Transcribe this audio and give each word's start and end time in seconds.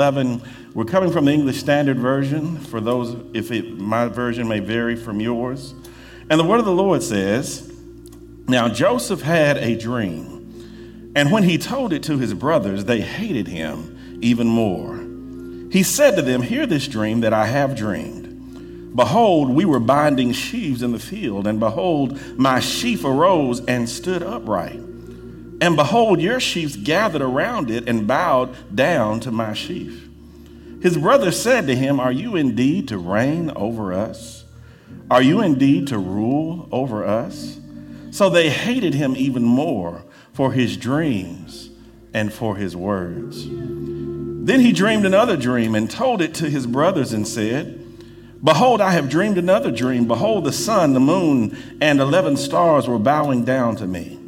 through 0.00 0.06
11. 0.06 0.42
We're 0.72 0.84
coming 0.86 1.12
from 1.12 1.26
the 1.26 1.32
English 1.32 1.58
Standard 1.58 1.98
Version, 1.98 2.56
for 2.56 2.80
those, 2.80 3.16
if 3.34 3.50
it, 3.50 3.78
my 3.78 4.08
version 4.08 4.48
may 4.48 4.60
vary 4.60 4.96
from 4.96 5.20
yours. 5.20 5.74
And 6.30 6.40
the 6.40 6.44
word 6.44 6.58
of 6.58 6.64
the 6.64 6.72
Lord 6.72 7.02
says 7.02 7.70
Now 8.48 8.68
Joseph 8.68 9.20
had 9.20 9.58
a 9.58 9.76
dream, 9.76 11.12
and 11.14 11.30
when 11.30 11.42
he 11.42 11.58
told 11.58 11.92
it 11.92 12.02
to 12.04 12.16
his 12.16 12.32
brothers, 12.32 12.86
they 12.86 13.02
hated 13.02 13.48
him 13.48 14.18
even 14.22 14.46
more. 14.46 14.96
He 15.70 15.82
said 15.82 16.16
to 16.16 16.22
them, 16.22 16.40
Hear 16.40 16.66
this 16.66 16.88
dream 16.88 17.20
that 17.20 17.34
I 17.34 17.46
have 17.46 17.76
dreamed. 17.76 18.96
Behold, 18.96 19.50
we 19.50 19.66
were 19.66 19.80
binding 19.80 20.32
sheaves 20.32 20.82
in 20.82 20.92
the 20.92 20.98
field, 20.98 21.46
and 21.46 21.60
behold, 21.60 22.18
my 22.38 22.58
sheaf 22.58 23.04
arose 23.04 23.60
and 23.66 23.86
stood 23.88 24.22
upright. 24.22 24.80
And 25.60 25.76
behold, 25.76 26.20
your 26.20 26.40
sheaves 26.40 26.76
gathered 26.76 27.22
around 27.22 27.70
it 27.70 27.88
and 27.88 28.06
bowed 28.06 28.74
down 28.74 29.20
to 29.20 29.30
my 29.30 29.52
sheaf. 29.52 30.08
His 30.80 30.96
brother 30.96 31.30
said 31.30 31.66
to 31.66 31.76
him, 31.76 32.00
Are 32.00 32.12
you 32.12 32.36
indeed 32.36 32.88
to 32.88 32.98
reign 32.98 33.52
over 33.54 33.92
us? 33.92 34.44
Are 35.10 35.20
you 35.20 35.42
indeed 35.42 35.88
to 35.88 35.98
rule 35.98 36.68
over 36.72 37.04
us? 37.04 37.58
So 38.10 38.30
they 38.30 38.48
hated 38.48 38.94
him 38.94 39.14
even 39.16 39.42
more 39.42 40.04
for 40.32 40.52
his 40.52 40.76
dreams 40.76 41.70
and 42.14 42.32
for 42.32 42.56
his 42.56 42.74
words. 42.74 43.46
Then 43.46 44.60
he 44.60 44.72
dreamed 44.72 45.04
another 45.04 45.36
dream 45.36 45.74
and 45.74 45.90
told 45.90 46.22
it 46.22 46.34
to 46.34 46.48
his 46.48 46.66
brothers 46.66 47.12
and 47.12 47.28
said, 47.28 47.76
Behold, 48.42 48.80
I 48.80 48.92
have 48.92 49.10
dreamed 49.10 49.36
another 49.36 49.70
dream. 49.70 50.08
Behold, 50.08 50.44
the 50.44 50.52
sun, 50.52 50.94
the 50.94 51.00
moon, 51.00 51.56
and 51.80 52.00
eleven 52.00 52.38
stars 52.38 52.88
were 52.88 52.98
bowing 52.98 53.44
down 53.44 53.76
to 53.76 53.86
me. 53.86 54.19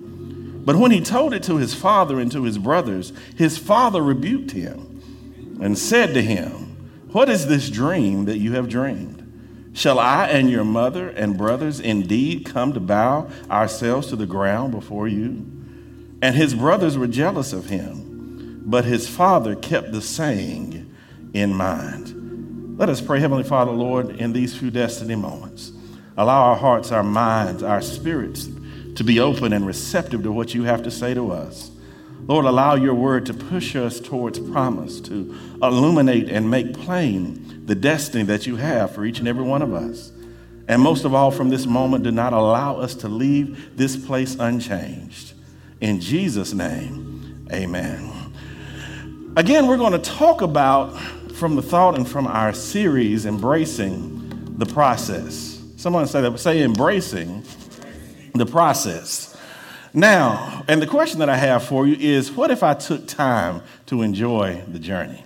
But 0.65 0.77
when 0.77 0.93
he 0.93 1.01
told 1.01 1.35
it 1.35 1.43
to 1.45 1.57
his 1.57 1.75
father 1.75 2.21
and 2.21 2.31
to 2.33 2.45
his 2.45 2.59
brothers, 2.59 3.13
his 3.37 3.59
father 3.59 4.01
rebuked 4.01 4.53
him 4.53 5.59
and 5.61 5.77
said 5.77 6.15
to 6.15 6.23
him, 6.23 7.09
What 7.11 7.29
is 7.29 7.47
this 7.47 7.69
dream 7.69 8.27
that 8.27 8.39
you 8.39 8.53
have 8.53 8.69
dreamed? 8.69 9.19
Shall 9.75 9.99
I 9.99 10.27
and 10.27 10.51
your 10.51 10.65
mother 10.65 11.09
and 11.09 11.39
brothers 11.39 11.81
indeed 11.81 12.45
come 12.45 12.75
to 12.75 12.81
bow 12.81 13.29
ourselves 13.51 14.09
to 14.09 14.17
the 14.17 14.27
ground 14.27 14.73
before 14.73 15.09
you? 15.09 15.47
And 16.21 16.37
his 16.37 16.55
brothers 16.55 16.97
were 16.97 17.09
jealous 17.09 17.53
of 17.53 17.67
him, 17.67 18.63
but 18.65 18.85
his 18.85 19.09
father 19.09 19.57
kept 19.57 19.91
the 19.91 20.03
saying 20.03 20.95
in 21.33 21.55
mind. 21.55 22.79
Let 22.79 22.89
us 22.89 23.01
pray, 23.01 23.19
Heavenly 23.19 23.45
Father, 23.45 23.73
Lord, 23.73 24.11
in 24.11 24.33
these 24.33 24.57
few 24.57 24.71
destiny 24.71 25.17
moments. 25.17 25.73
Allow 26.17 26.51
our 26.51 26.57
hearts, 26.57 26.93
our 26.93 27.03
minds, 27.03 27.63
our 27.63 27.83
spirits 27.83 28.49
to 28.97 29.05
be 29.05 29.21
open 29.21 29.53
and 29.53 29.67
receptive 29.67 30.23
to 30.23 30.33
what 30.33 30.55
you 30.55 30.65
have 30.65 30.83
to 30.83 30.91
say 30.91 31.15
to 31.15 31.31
us. 31.33 31.71
Lord, 32.27 32.45
allow 32.45 32.77
your 32.77 32.95
word 32.95 33.27
to 33.27 33.35
push 33.35 33.75
us 33.75 33.99
towards 33.99 34.39
promise, 34.39 35.01
to 35.03 35.37
illuminate 35.61 36.29
and 36.29 36.51
make 36.51 36.73
plain 36.75 37.63
the 37.67 37.75
destiny 37.75 38.25
that 38.25 38.47
you 38.47 38.57
have 38.57 38.95
for 38.95 39.05
each 39.05 39.19
and 39.19 39.27
every 39.27 39.43
one 39.43 39.63
of 39.63 39.75
us. 39.75 40.13
And 40.69 40.81
most 40.81 41.05
of 41.05 41.15
all, 41.15 41.31
from 41.31 41.49
this 41.49 41.67
moment, 41.67 42.05
do 42.05 42.13
not 42.13 42.33
allow 42.33 42.77
us 42.77 42.95
to 42.97 43.09
leave 43.09 43.77
this 43.77 43.97
place 43.97 44.37
unchanged. 44.39 45.33
In 45.81 46.01
Jesus' 46.01 46.53
name, 46.53 47.47
amen. 47.53 48.33
Again, 49.37 49.67
we're 49.67 49.77
going 49.77 49.93
to 49.93 49.99
talk 49.99 50.43
about 50.43 50.97
from 51.33 51.57
the 51.57 51.63
thought 51.63 51.97
and 51.97 52.09
from 52.09 52.29
our 52.29 52.53
series, 52.53 53.27
Embracing 53.27 54.59
the 54.59 54.67
Process. 54.67 55.61
Someone 55.77 56.07
say 56.07 56.21
that, 56.21 56.39
say 56.39 56.63
embracing 56.63 57.43
the 58.35 58.47
process. 58.47 59.37
Now, 59.95 60.65
and 60.69 60.81
the 60.81 60.87
question 60.87 61.19
that 61.21 61.29
I 61.29 61.37
have 61.37 61.65
for 61.65 61.87
you 61.87 61.97
is 61.99 62.33
what 62.33 62.51
if 62.51 62.63
I 62.63 62.75
took 62.75 63.07
time 63.07 63.63
to 63.87 64.03
enjoy 64.03 64.63
the 64.67 64.79
journey? 64.79 65.25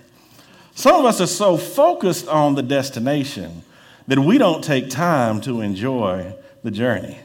Some 0.75 0.99
of 0.99 1.05
us 1.05 1.21
are 1.21 1.27
so 1.27 1.57
focused 1.57 2.27
on 2.27 2.55
the 2.55 2.63
destination 2.63 3.63
that 4.07 4.19
we 4.19 4.37
don't 4.37 4.63
take 4.63 4.89
time 4.89 5.41
to 5.41 5.61
enjoy 5.61 6.35
the 6.63 6.71
journey. 6.71 7.17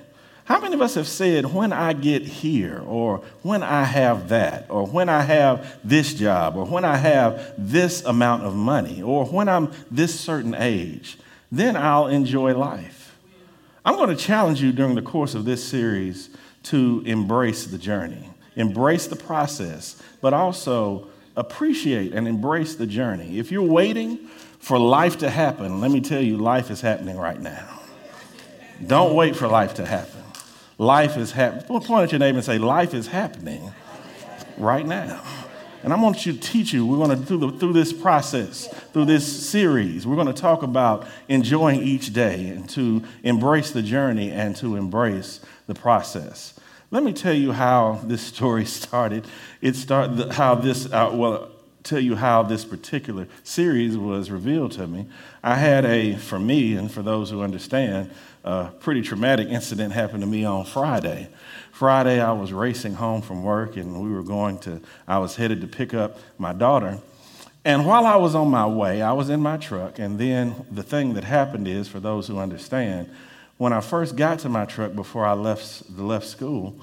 How 0.44 0.60
many 0.60 0.75
of 0.75 0.82
us 0.82 0.94
have 0.94 1.06
said, 1.09 1.53
when 1.53 1.72
I 1.72 1.93
get 1.93 2.22
here, 2.22 2.82
or 2.84 3.19
when 3.43 3.62
I 3.62 3.84
have 3.84 4.28
that, 4.31 4.66
or 4.69 4.87
when 4.87 5.09
I 5.09 5.22
have 5.22 5.78
this 5.84 6.14
job, 6.14 6.56
or 6.56 6.64
when 6.64 6.84
I 6.84 6.97
have 6.97 7.54
this 7.56 8.04
amount 8.04 8.44
of 8.44 8.54
money, 8.54 9.03
or 9.03 9.25
when 9.25 9.49
I'm 9.49 9.72
this 9.91 10.19
certain 10.19 10.54
age, 10.54 11.19
then 11.50 11.76
I'll 11.76 12.09
enjoy 12.09 12.56
life? 12.56 13.01
I'm 13.84 13.97
going 13.97 14.10
to 14.10 14.16
challenge 14.16 14.62
you 14.62 14.72
during 14.72 14.94
the 14.94 15.03
course 15.03 15.34
of 15.34 15.44
this 15.44 15.62
series 15.62 16.31
to 16.65 17.03
embrace 17.04 17.66
the 17.66 17.78
journey, 17.78 18.31
embrace 18.54 19.09
the 19.09 19.16
process, 19.16 20.00
but 20.20 20.32
also 20.32 21.09
appreciate 21.37 22.12
and 22.12 22.28
embrace 22.28 22.76
the 22.76 22.87
journey. 22.87 23.38
If 23.38 23.50
you're 23.50 23.62
waiting 23.62 24.19
for 24.60 24.78
life 24.78 25.19
to 25.19 25.31
happen, 25.31 25.81
let 25.81 25.91
me 25.91 26.00
tell 26.00 26.20
you, 26.20 26.37
life 26.37 26.70
is 26.70 26.81
happening 26.81 27.16
right 27.16 27.41
now. 27.41 27.81
Don't 28.87 29.15
wait 29.15 29.34
for 29.34 29.48
life 29.48 29.75
to 29.75 29.87
happen. 29.87 30.22
Life 30.78 31.16
is 31.16 31.32
happening. 31.32 31.81
Point 31.81 32.04
at 32.04 32.12
your 32.12 32.19
neighbor 32.19 32.38
and 32.38 32.44
say, 32.44 32.59
Life 32.59 32.94
is 32.94 33.06
happening 33.06 33.72
right 34.59 34.87
now. 34.87 35.22
And 35.82 35.93
I 35.93 36.00
want 36.00 36.25
you 36.26 36.32
to 36.32 36.38
teach 36.38 36.72
you, 36.72 36.87
we're 36.87 37.04
going 37.04 37.25
to, 37.25 37.37
the, 37.37 37.50
through 37.53 37.72
this 37.72 37.93
process, 37.93 38.69
through 38.93 39.06
this 39.06 39.48
series, 39.48 40.06
we're 40.06 40.15
going 40.15 40.28
to 40.28 40.32
talk 40.32 40.62
about 40.62 41.06
enjoying 41.28 41.82
each 41.82 42.12
day 42.12 42.48
and 42.48 42.69
to 42.70 43.03
embrace 43.25 43.72
the 43.72 43.82
journey 43.82 44.31
and 44.31 44.54
to 44.56 44.76
embrace 44.76 45.41
the 45.66 45.75
process. 45.75 46.54
Let 46.93 47.03
me 47.03 47.12
tell 47.12 47.32
you 47.32 47.53
how 47.53 48.00
this 48.04 48.22
story 48.22 48.65
started. 48.81 49.26
It 49.60 49.75
started, 49.75 50.32
how 50.32 50.54
this, 50.54 50.87
uh, 50.87 51.10
well, 51.12 51.50
tell 51.82 52.00
you 52.00 52.16
how 52.16 52.43
this 52.43 52.65
particular 52.65 53.26
series 53.43 53.97
was 53.97 54.31
revealed 54.31 54.72
to 54.72 54.87
me. 54.87 55.06
I 55.43 55.56
had 55.56 55.84
a, 55.84 56.16
for 56.16 56.38
me, 56.38 56.76
and 56.76 56.91
for 56.91 57.03
those 57.03 57.31
who 57.31 57.43
understand, 57.43 58.10
a 58.44 58.70
pretty 58.81 59.03
traumatic 59.03 59.48
incident 59.48 59.93
happened 59.93 60.22
to 60.22 60.26
me 60.26 60.44
on 60.44 60.65
Friday. 60.65 61.28
Friday, 61.72 62.20
I 62.20 62.32
was 62.32 62.53
racing 62.53 62.94
home 62.94 63.22
from 63.22 63.43
work 63.43 63.76
and 63.76 64.03
we 64.03 64.10
were 64.10 64.22
going 64.22 64.59
to, 64.60 64.81
I 65.06 65.19
was 65.19 65.37
headed 65.37 65.60
to 65.60 65.66
pick 65.66 65.94
up 65.94 66.19
my 66.38 66.53
daughter. 66.53 66.98
And 67.65 67.87
while 67.87 68.06
I 68.06 68.16
was 68.16 68.34
on 68.34 68.49
my 68.49 68.66
way, 68.66 69.03
I 69.03 69.12
was 69.12 69.31
in 69.31 69.41
my 69.41 69.56
truck. 69.56 69.99
And 69.99 70.19
then 70.19 70.66
the 70.70 70.82
thing 70.82 71.14
that 71.14 71.25
happened 71.25 71.69
is, 71.69 71.87
for 71.88 72.00
those 72.00 72.26
who 72.26 72.38
understand, 72.38 73.09
when 73.56 73.72
I 73.72 73.81
first 73.81 74.16
got 74.16 74.41
to 74.41 74.49
my 74.49 74.64
truck 74.64 74.94
before 74.94 75.25
I 75.25 75.34
left, 75.34 75.88
left 75.96 76.26
school, 76.26 76.81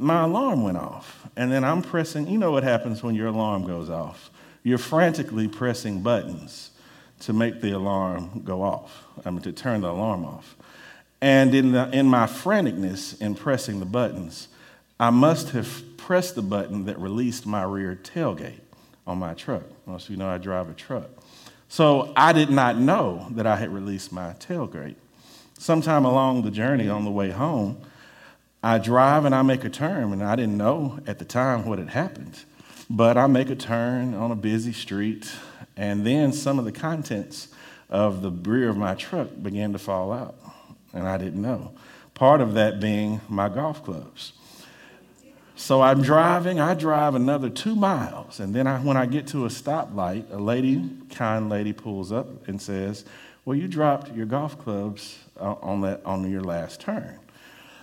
my 0.00 0.24
alarm 0.24 0.62
went 0.62 0.78
off. 0.78 1.28
And 1.36 1.52
then 1.52 1.62
I'm 1.62 1.82
pressing, 1.82 2.26
you 2.26 2.38
know 2.38 2.50
what 2.50 2.62
happens 2.62 3.02
when 3.02 3.14
your 3.14 3.28
alarm 3.28 3.66
goes 3.66 3.90
off? 3.90 4.30
You're 4.62 4.78
frantically 4.78 5.46
pressing 5.46 6.02
buttons 6.02 6.70
to 7.20 7.32
make 7.32 7.60
the 7.60 7.72
alarm 7.72 8.42
go 8.44 8.62
off, 8.62 9.04
I 9.24 9.30
mean, 9.30 9.42
to 9.42 9.52
turn 9.52 9.82
the 9.82 9.90
alarm 9.90 10.24
off. 10.24 10.56
And 11.20 11.54
in, 11.54 11.72
the, 11.72 11.90
in 11.90 12.06
my 12.06 12.26
franticness 12.26 13.20
in 13.20 13.34
pressing 13.34 13.78
the 13.78 13.86
buttons, 13.86 14.48
I 14.98 15.10
must 15.10 15.50
have 15.50 15.82
pressed 15.98 16.34
the 16.34 16.42
button 16.42 16.86
that 16.86 16.98
released 16.98 17.46
my 17.46 17.62
rear 17.62 17.98
tailgate 18.02 18.60
on 19.06 19.18
my 19.18 19.34
truck. 19.34 19.64
Most 19.86 20.04
of 20.04 20.10
you 20.10 20.16
know 20.16 20.28
I 20.28 20.38
drive 20.38 20.70
a 20.70 20.74
truck. 20.74 21.08
So 21.68 22.12
I 22.16 22.32
did 22.32 22.50
not 22.50 22.78
know 22.78 23.28
that 23.32 23.46
I 23.46 23.56
had 23.56 23.72
released 23.72 24.12
my 24.12 24.32
tailgate. 24.34 24.96
Sometime 25.58 26.04
along 26.04 26.42
the 26.42 26.50
journey 26.50 26.88
on 26.88 27.04
the 27.04 27.10
way 27.10 27.30
home, 27.30 27.80
I 28.62 28.78
drive 28.78 29.24
and 29.24 29.34
I 29.34 29.42
make 29.42 29.64
a 29.64 29.70
turn, 29.70 30.12
and 30.12 30.22
I 30.22 30.36
didn't 30.36 30.56
know 30.56 30.98
at 31.06 31.18
the 31.18 31.24
time 31.24 31.64
what 31.66 31.78
had 31.78 31.90
happened. 31.90 32.44
But 32.88 33.16
I 33.16 33.26
make 33.26 33.50
a 33.50 33.56
turn 33.56 34.14
on 34.14 34.30
a 34.30 34.36
busy 34.36 34.72
street, 34.72 35.30
and 35.76 36.06
then 36.06 36.32
some 36.32 36.58
of 36.58 36.64
the 36.64 36.72
contents 36.72 37.48
of 37.88 38.22
the 38.22 38.30
rear 38.30 38.68
of 38.68 38.76
my 38.76 38.94
truck 38.94 39.28
began 39.42 39.72
to 39.72 39.78
fall 39.78 40.12
out 40.12 40.36
and 40.92 41.06
I 41.06 41.18
didn't 41.18 41.40
know. 41.40 41.72
Part 42.14 42.40
of 42.40 42.54
that 42.54 42.80
being 42.80 43.20
my 43.28 43.48
golf 43.48 43.84
clubs. 43.84 44.32
So 45.56 45.82
I'm 45.82 46.02
driving, 46.02 46.58
I 46.58 46.74
drive 46.74 47.14
another 47.14 47.50
two 47.50 47.76
miles, 47.76 48.40
and 48.40 48.54
then 48.54 48.66
I, 48.66 48.78
when 48.78 48.96
I 48.96 49.04
get 49.04 49.26
to 49.28 49.44
a 49.44 49.48
stoplight, 49.48 50.32
a 50.32 50.38
lady, 50.38 50.90
kind 51.10 51.50
lady, 51.50 51.74
pulls 51.74 52.12
up 52.12 52.48
and 52.48 52.60
says, 52.60 53.04
Well, 53.44 53.56
you 53.56 53.68
dropped 53.68 54.14
your 54.14 54.24
golf 54.24 54.58
clubs 54.58 55.18
uh, 55.38 55.56
on, 55.60 55.82
that, 55.82 56.00
on 56.06 56.30
your 56.30 56.40
last 56.40 56.80
turn. 56.80 57.18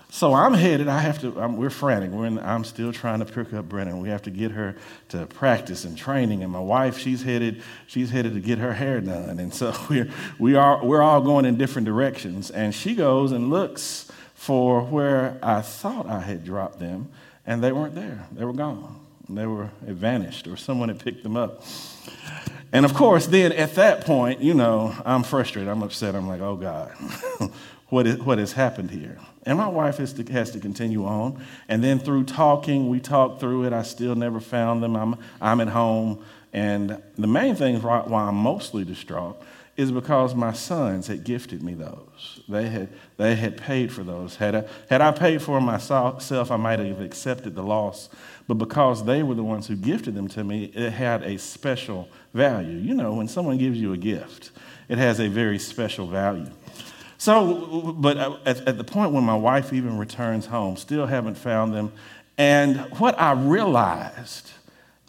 So 0.10 0.34
I'm 0.34 0.54
headed. 0.54 0.88
I 0.88 1.00
have 1.00 1.20
to. 1.22 1.40
I'm, 1.40 1.58
we're 1.58 1.70
frantic. 1.70 2.12
We're 2.12 2.28
in, 2.28 2.40
I'm 2.40 2.64
still 2.64 2.94
trying 2.94 3.20
to 3.20 3.26
pick 3.26 3.54
up 3.54 3.68
Brennan. 3.68 4.00
We 4.00 4.10
have 4.10 4.22
to 4.24 4.32
get 4.32 4.52
her 4.52 4.76
to 5.10 5.26
practice 5.26 5.84
and 5.84 5.98
training. 5.98 6.44
And 6.44 6.52
my 6.52 6.62
wife, 6.62 6.98
she's 6.98 7.24
headed. 7.24 7.62
She's 7.88 8.10
headed 8.10 8.34
to 8.34 8.40
get 8.40 8.58
her 8.60 8.74
hair 8.74 9.02
done. 9.02 9.40
And 9.40 9.54
so 9.54 9.76
we're 9.90 10.10
we 10.40 10.56
are 10.56 10.84
we're 10.84 11.02
all 11.02 11.22
going 11.22 11.46
in 11.46 11.58
different 11.58 11.86
directions. 11.86 12.50
And 12.50 12.74
she 12.74 12.96
goes 12.96 13.32
and 13.34 13.50
looks 13.50 14.10
for 14.34 14.82
where 14.82 15.38
I 15.44 15.62
thought 15.62 16.08
I 16.08 16.22
had 16.22 16.46
dropped 16.46 16.80
them, 16.80 17.10
and 17.46 17.62
they 17.62 17.72
weren't 17.72 17.96
there. 17.96 18.28
They 18.32 18.46
were 18.46 18.54
gone. 18.54 19.02
They 19.28 19.46
were 19.46 19.72
vanished, 19.82 20.48
or 20.48 20.56
someone 20.56 20.88
had 20.88 21.00
picked 21.00 21.24
them 21.24 21.36
up. 21.36 21.64
And 22.72 22.86
of 22.86 22.94
course, 22.94 23.28
then 23.28 23.52
at 23.52 23.76
that 23.76 24.06
point, 24.06 24.42
you 24.42 24.54
know, 24.54 24.96
I'm 25.06 25.24
frustrated. 25.24 25.70
I'm 25.70 25.84
upset. 25.84 26.16
I'm 26.16 26.28
like, 26.28 26.42
oh 26.42 26.56
God, 26.56 26.92
what, 27.90 28.08
is, 28.08 28.20
what 28.20 28.38
has 28.38 28.54
happened 28.54 28.92
here? 28.92 29.18
And 29.48 29.58
my 29.58 29.68
wife 29.68 29.98
has 29.98 30.12
to, 30.14 30.32
has 30.34 30.52
to 30.52 30.60
continue 30.60 31.06
on. 31.06 31.42
And 31.70 31.82
then 31.82 32.00
through 32.00 32.26
talking, 32.26 32.90
we 32.90 33.00
talked 33.00 33.40
through 33.40 33.64
it. 33.64 33.72
I 33.72 33.84
still 33.84 34.14
never 34.14 34.42
found 34.42 34.84
them. 34.84 34.98
I'm, 34.98 35.16
I'm 35.40 35.62
at 35.62 35.70
home 35.70 36.22
And 36.52 37.02
the 37.18 37.28
main 37.28 37.56
thing 37.56 37.82
why 37.82 38.24
I'm 38.24 38.36
mostly 38.36 38.84
distraught 38.84 39.42
is 39.78 39.90
because 39.92 40.36
my 40.36 40.52
sons 40.52 41.08
had 41.08 41.24
gifted 41.24 41.64
me 41.64 41.76
those. 41.76 42.42
They 42.50 42.68
had, 42.68 42.90
they 43.16 43.36
had 43.36 43.56
paid 43.56 43.94
for 43.94 44.04
those. 44.04 44.36
Had 44.36 44.56
I, 44.56 44.64
had 44.90 45.02
I 45.02 45.12
paid 45.12 45.42
for 45.42 45.56
them 45.56 45.66
myself, 45.66 46.52
I 46.52 46.58
might 46.58 46.80
have 46.80 47.00
accepted 47.00 47.56
the 47.56 47.64
loss. 47.64 48.10
But 48.48 48.56
because 48.56 49.06
they 49.06 49.24
were 49.24 49.36
the 49.36 49.44
ones 49.44 49.68
who 49.68 49.78
gifted 49.78 50.16
them 50.16 50.28
to 50.30 50.44
me, 50.44 50.66
it 50.76 50.92
had 50.92 51.24
a 51.24 51.38
special 51.38 52.10
value. 52.34 52.80
You 52.80 52.96
know, 52.96 53.14
when 53.14 53.30
someone 53.30 53.58
gives 53.58 53.78
you 53.80 53.94
a 53.94 53.98
gift, 53.98 54.52
it 54.90 54.98
has 54.98 55.22
a 55.22 55.30
very 55.30 55.60
special 55.60 56.08
value. 56.08 56.52
So, 57.18 57.94
but 57.98 58.18
uh, 58.18 58.38
at, 58.46 58.68
at 58.68 58.78
the 58.78 58.84
point 58.84 59.12
when 59.12 59.24
my 59.24 59.36
wife 59.36 59.74
even 59.74 59.98
returns 59.98 60.46
home, 60.46 60.78
still 60.78 61.08
haven't 61.08 61.36
found 61.36 61.74
them. 61.74 61.92
And 62.38 62.78
what 63.00 63.20
I 63.20 63.32
realized 63.32 64.52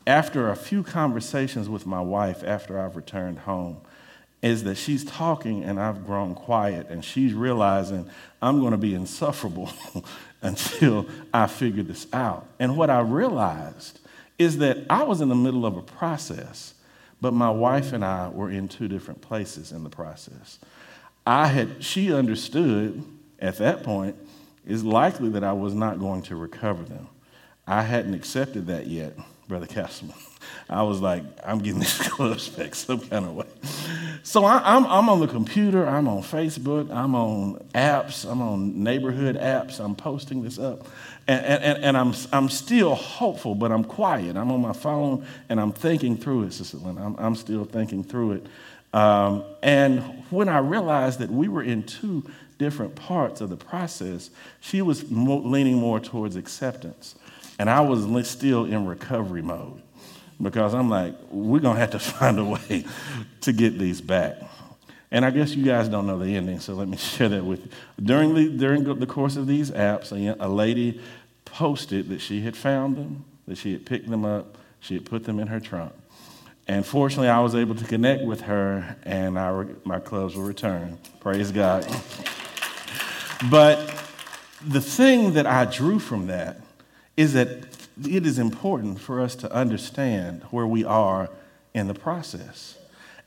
after 0.07 0.51
a 0.51 0.57
few 0.57 0.83
conversations 0.83 1.69
with 1.69 1.87
my 1.87 2.01
wife 2.01 2.43
after 2.43 2.81
I've 2.81 2.97
returned 2.97 3.41
home 3.41 3.79
is 4.41 4.65
that 4.65 4.77
she's 4.77 5.05
talking 5.05 5.65
and 5.65 5.79
I've 5.79 6.07
grown 6.07 6.35
quiet, 6.35 6.89
and 6.89 7.05
she's 7.05 7.35
realizing 7.35 8.09
I'm 8.41 8.61
going 8.61 8.71
to 8.71 8.79
be 8.79 8.95
insufferable 8.95 9.71
until 10.43 11.07
I 11.35 11.47
figure 11.47 11.83
this 11.83 12.07
out. 12.13 12.47
And 12.59 12.77
what 12.77 12.89
I 12.89 13.01
realized 13.01 13.99
is 14.39 14.59
that 14.59 14.79
I 14.89 15.03
was 15.03 15.21
in 15.21 15.29
the 15.29 15.35
middle 15.35 15.67
of 15.67 15.77
a 15.77 15.83
process, 15.83 16.75
but 17.21 17.35
my 17.35 17.51
wife 17.51 17.93
and 17.93 18.05
I 18.05 18.29
were 18.29 18.51
in 18.51 18.69
two 18.69 18.87
different 18.87 19.21
places 19.21 19.73
in 19.73 19.83
the 19.83 19.91
process. 19.91 20.59
I 21.29 21.49
had, 21.49 21.85
she 21.85 22.11
understood 22.11 23.05
at 23.39 23.59
that 23.59 23.83
point, 23.83 24.17
it's 24.67 24.83
likely 24.83 25.29
that 25.31 25.45
I 25.45 25.53
was 25.53 25.75
not 25.75 26.01
going 26.01 26.23
to 26.23 26.37
recover 26.37 26.83
them. 26.85 27.07
I 27.67 27.83
hadn't 27.83 28.15
accepted 28.15 28.69
that 28.69 28.87
yet, 28.87 29.13
Brother 29.47 29.67
Castleman. 29.67 30.17
I 30.71 30.83
was 30.85 31.03
like, 31.03 31.25
I'm 31.45 31.59
getting 31.59 31.81
this 31.81 31.99
clothes 32.09 32.49
back 32.57 32.75
some 32.75 33.01
kind 33.01 33.27
of 33.27 33.35
way. 33.35 33.47
So 34.23 34.47
I, 34.47 34.75
am 34.75 34.87
on 34.87 35.21
the 35.21 35.29
computer, 35.29 35.87
I'm 35.87 36.09
on 36.09 36.23
Facebook, 36.23 36.91
I'm 36.91 37.15
on 37.15 37.59
apps, 37.75 38.31
I'm 38.31 38.41
on 38.41 38.83
neighborhood 38.83 39.37
apps, 39.37 39.81
I'm 39.85 39.95
posting 39.95 40.43
this 40.43 40.59
up. 40.59 40.87
And, 41.27 41.45
and, 41.45 41.85
and 41.85 41.97
I'm, 41.99 42.15
I'm 42.33 42.49
still 42.49 42.95
hopeful, 42.95 43.55
but 43.55 43.71
I'm 43.71 43.85
quiet. 43.85 44.35
I'm 44.35 44.51
on 44.51 44.63
my 44.63 44.73
phone 44.73 45.27
and 45.51 45.61
I'm 45.61 45.73
thinking 45.73 46.17
through 46.17 46.45
it, 46.45 46.55
Sister 46.55 46.79
Lynn. 46.79 46.97
I'm, 46.97 47.17
I'm 47.19 47.35
still 47.35 47.67
thinking 47.67 48.03
through 48.03 48.33
it. 48.33 48.47
Um, 48.93 49.45
and 49.63 50.01
when 50.31 50.49
I 50.49 50.59
realized 50.59 51.19
that 51.21 51.31
we 51.31 51.49
were 51.49 51.63
in 51.63 51.83
two 51.83 52.25
different 52.59 52.95
parts 52.95 53.41
of 53.41 53.51
the 53.51 53.57
process, 53.57 54.31
she 54.61 54.83
was 54.83 55.11
mo- 55.11 55.39
leaning 55.39 55.77
more 55.77 56.01
towards 56.01 56.37
acceptance. 56.37 57.15
And 57.59 57.69
I 57.69 57.81
was 57.81 58.29
still 58.29 58.65
in 58.65 58.87
recovery 58.87 59.43
mode 59.43 59.83
because 60.41 60.75
I'm 60.75 60.89
like, 60.89 61.15
we're 61.31 61.61
going 61.61 61.75
to 61.75 61.81
have 61.81 61.91
to 61.91 61.99
find 61.99 62.39
a 62.39 62.45
way 62.45 62.85
to 63.43 63.53
get 63.53 63.79
these 63.79 64.01
back. 64.01 64.37
And 65.11 65.25
I 65.25 65.31
guess 65.31 65.55
you 65.55 65.65
guys 65.65 65.89
don't 65.89 66.07
know 66.07 66.19
the 66.19 66.37
ending, 66.37 66.61
so 66.61 66.75
let 66.75 66.89
me 66.89 66.97
share 66.99 67.29
that 67.31 67.45
with 67.45 67.65
you. 67.65 67.71
During 68.03 68.35
the, 68.35 68.49
during 68.49 68.85
the 68.85 69.07
course 69.07 69.37
of 69.37 69.47
these 69.47 69.71
apps, 69.71 70.13
a, 70.13 70.37
a 70.45 70.49
lady 70.49 71.01
posted 71.45 72.09
that 72.11 72.21
she 72.21 72.43
had 72.43 72.57
found 72.57 72.97
them, 72.97 73.25
that 73.47 73.57
she 73.57 73.73
had 73.73 73.87
picked 73.87 74.09
them 74.09 74.25
up, 74.25 74.59
she 74.81 74.95
had 74.95 75.05
put 75.07 75.25
them 75.25 75.41
in 75.41 75.49
her 75.49 75.61
trunk. 75.61 75.93
And 76.69 76.85
fortunately, 76.85 77.29
I 77.29 77.41
was 77.41 77.55
able 77.55 77.75
to 77.77 77.85
connect 77.85 78.25
with 78.25 78.43
her, 78.43 78.97
and 79.05 79.39
our, 79.39 79.67
my 79.85 79.99
clubs 79.99 80.37
were 80.37 80.45
returned. 80.45 80.99
Praise 81.19 81.51
God. 81.51 81.87
But 83.51 83.79
the 84.67 84.81
thing 84.81 85.33
that 85.33 85.47
I 85.47 85.65
drew 85.65 85.99
from 85.99 86.27
that 86.27 86.61
is 87.17 87.33
that 87.33 87.49
it 88.07 88.27
is 88.27 88.39
important 88.39 89.01
for 89.01 89.21
us 89.21 89.35
to 89.37 89.51
understand 89.51 90.43
where 90.51 90.67
we 90.67 90.85
are 90.85 91.31
in 91.75 91.89
the 91.89 91.95
process. 91.95 92.77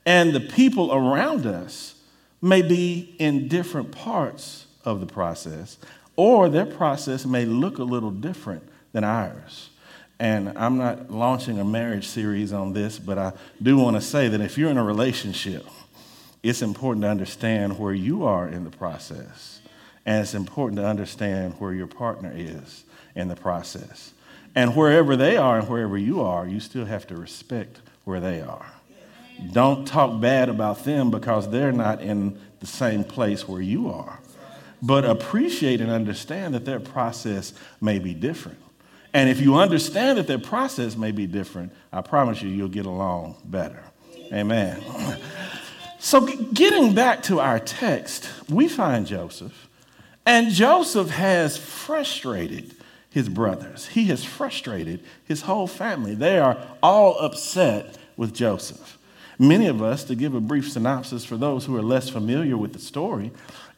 And 0.06 0.32
the 0.32 0.40
people 0.40 0.92
around 0.92 1.44
us 1.44 1.96
may 2.40 2.62
be 2.62 3.14
in 3.18 3.48
different 3.48 3.90
parts 3.90 4.66
of 4.84 5.00
the 5.00 5.06
process, 5.06 5.78
or 6.14 6.48
their 6.48 6.66
process 6.66 7.26
may 7.26 7.44
look 7.44 7.78
a 7.78 7.84
little 7.84 8.10
different 8.10 8.62
than 8.92 9.02
ours. 9.04 9.70
And 10.18 10.56
I'm 10.56 10.78
not 10.78 11.10
launching 11.10 11.58
a 11.58 11.64
marriage 11.64 12.06
series 12.06 12.52
on 12.52 12.72
this, 12.72 12.98
but 12.98 13.18
I 13.18 13.32
do 13.60 13.76
want 13.76 13.96
to 13.96 14.02
say 14.02 14.28
that 14.28 14.40
if 14.40 14.56
you're 14.56 14.70
in 14.70 14.78
a 14.78 14.84
relationship, 14.84 15.66
it's 16.42 16.62
important 16.62 17.02
to 17.02 17.08
understand 17.08 17.78
where 17.78 17.94
you 17.94 18.24
are 18.24 18.48
in 18.48 18.64
the 18.64 18.70
process. 18.70 19.60
And 20.04 20.22
it's 20.22 20.34
important 20.34 20.78
to 20.78 20.86
understand 20.86 21.54
where 21.58 21.72
your 21.72 21.86
partner 21.86 22.32
is 22.34 22.84
in 23.14 23.28
the 23.28 23.36
process. 23.36 24.12
And 24.54 24.76
wherever 24.76 25.16
they 25.16 25.36
are 25.36 25.58
and 25.58 25.68
wherever 25.68 25.96
you 25.96 26.20
are, 26.20 26.46
you 26.46 26.60
still 26.60 26.84
have 26.84 27.06
to 27.08 27.16
respect 27.16 27.80
where 28.04 28.20
they 28.20 28.40
are. 28.40 28.66
Don't 29.52 29.86
talk 29.86 30.20
bad 30.20 30.48
about 30.48 30.84
them 30.84 31.10
because 31.10 31.50
they're 31.50 31.72
not 31.72 32.00
in 32.00 32.38
the 32.60 32.66
same 32.66 33.02
place 33.02 33.48
where 33.48 33.62
you 33.62 33.90
are. 33.90 34.20
But 34.82 35.04
appreciate 35.04 35.80
and 35.80 35.90
understand 35.90 36.54
that 36.54 36.64
their 36.64 36.80
process 36.80 37.54
may 37.80 37.98
be 37.98 38.14
different. 38.14 38.58
And 39.14 39.28
if 39.28 39.40
you 39.40 39.56
understand 39.56 40.18
that 40.18 40.26
their 40.26 40.38
process 40.38 40.96
may 40.96 41.12
be 41.12 41.26
different, 41.26 41.72
I 41.92 42.00
promise 42.00 42.42
you, 42.42 42.48
you'll 42.48 42.68
get 42.68 42.86
along 42.86 43.36
better. 43.44 43.82
Amen. 44.32 44.82
So, 46.04 46.26
getting 46.26 46.96
back 46.96 47.22
to 47.24 47.38
our 47.38 47.60
text, 47.60 48.28
we 48.48 48.66
find 48.66 49.06
Joseph, 49.06 49.68
and 50.26 50.50
Joseph 50.50 51.10
has 51.10 51.56
frustrated 51.56 52.74
his 53.08 53.28
brothers. 53.28 53.86
He 53.86 54.06
has 54.06 54.24
frustrated 54.24 54.98
his 55.24 55.42
whole 55.42 55.68
family. 55.68 56.16
They 56.16 56.40
are 56.40 56.58
all 56.82 57.16
upset 57.20 57.98
with 58.16 58.34
Joseph. 58.34 58.98
Many 59.38 59.68
of 59.68 59.80
us, 59.80 60.02
to 60.04 60.16
give 60.16 60.34
a 60.34 60.40
brief 60.40 60.72
synopsis 60.72 61.24
for 61.24 61.36
those 61.36 61.66
who 61.66 61.76
are 61.76 61.82
less 61.82 62.08
familiar 62.08 62.56
with 62.56 62.72
the 62.72 62.80
story, 62.80 63.30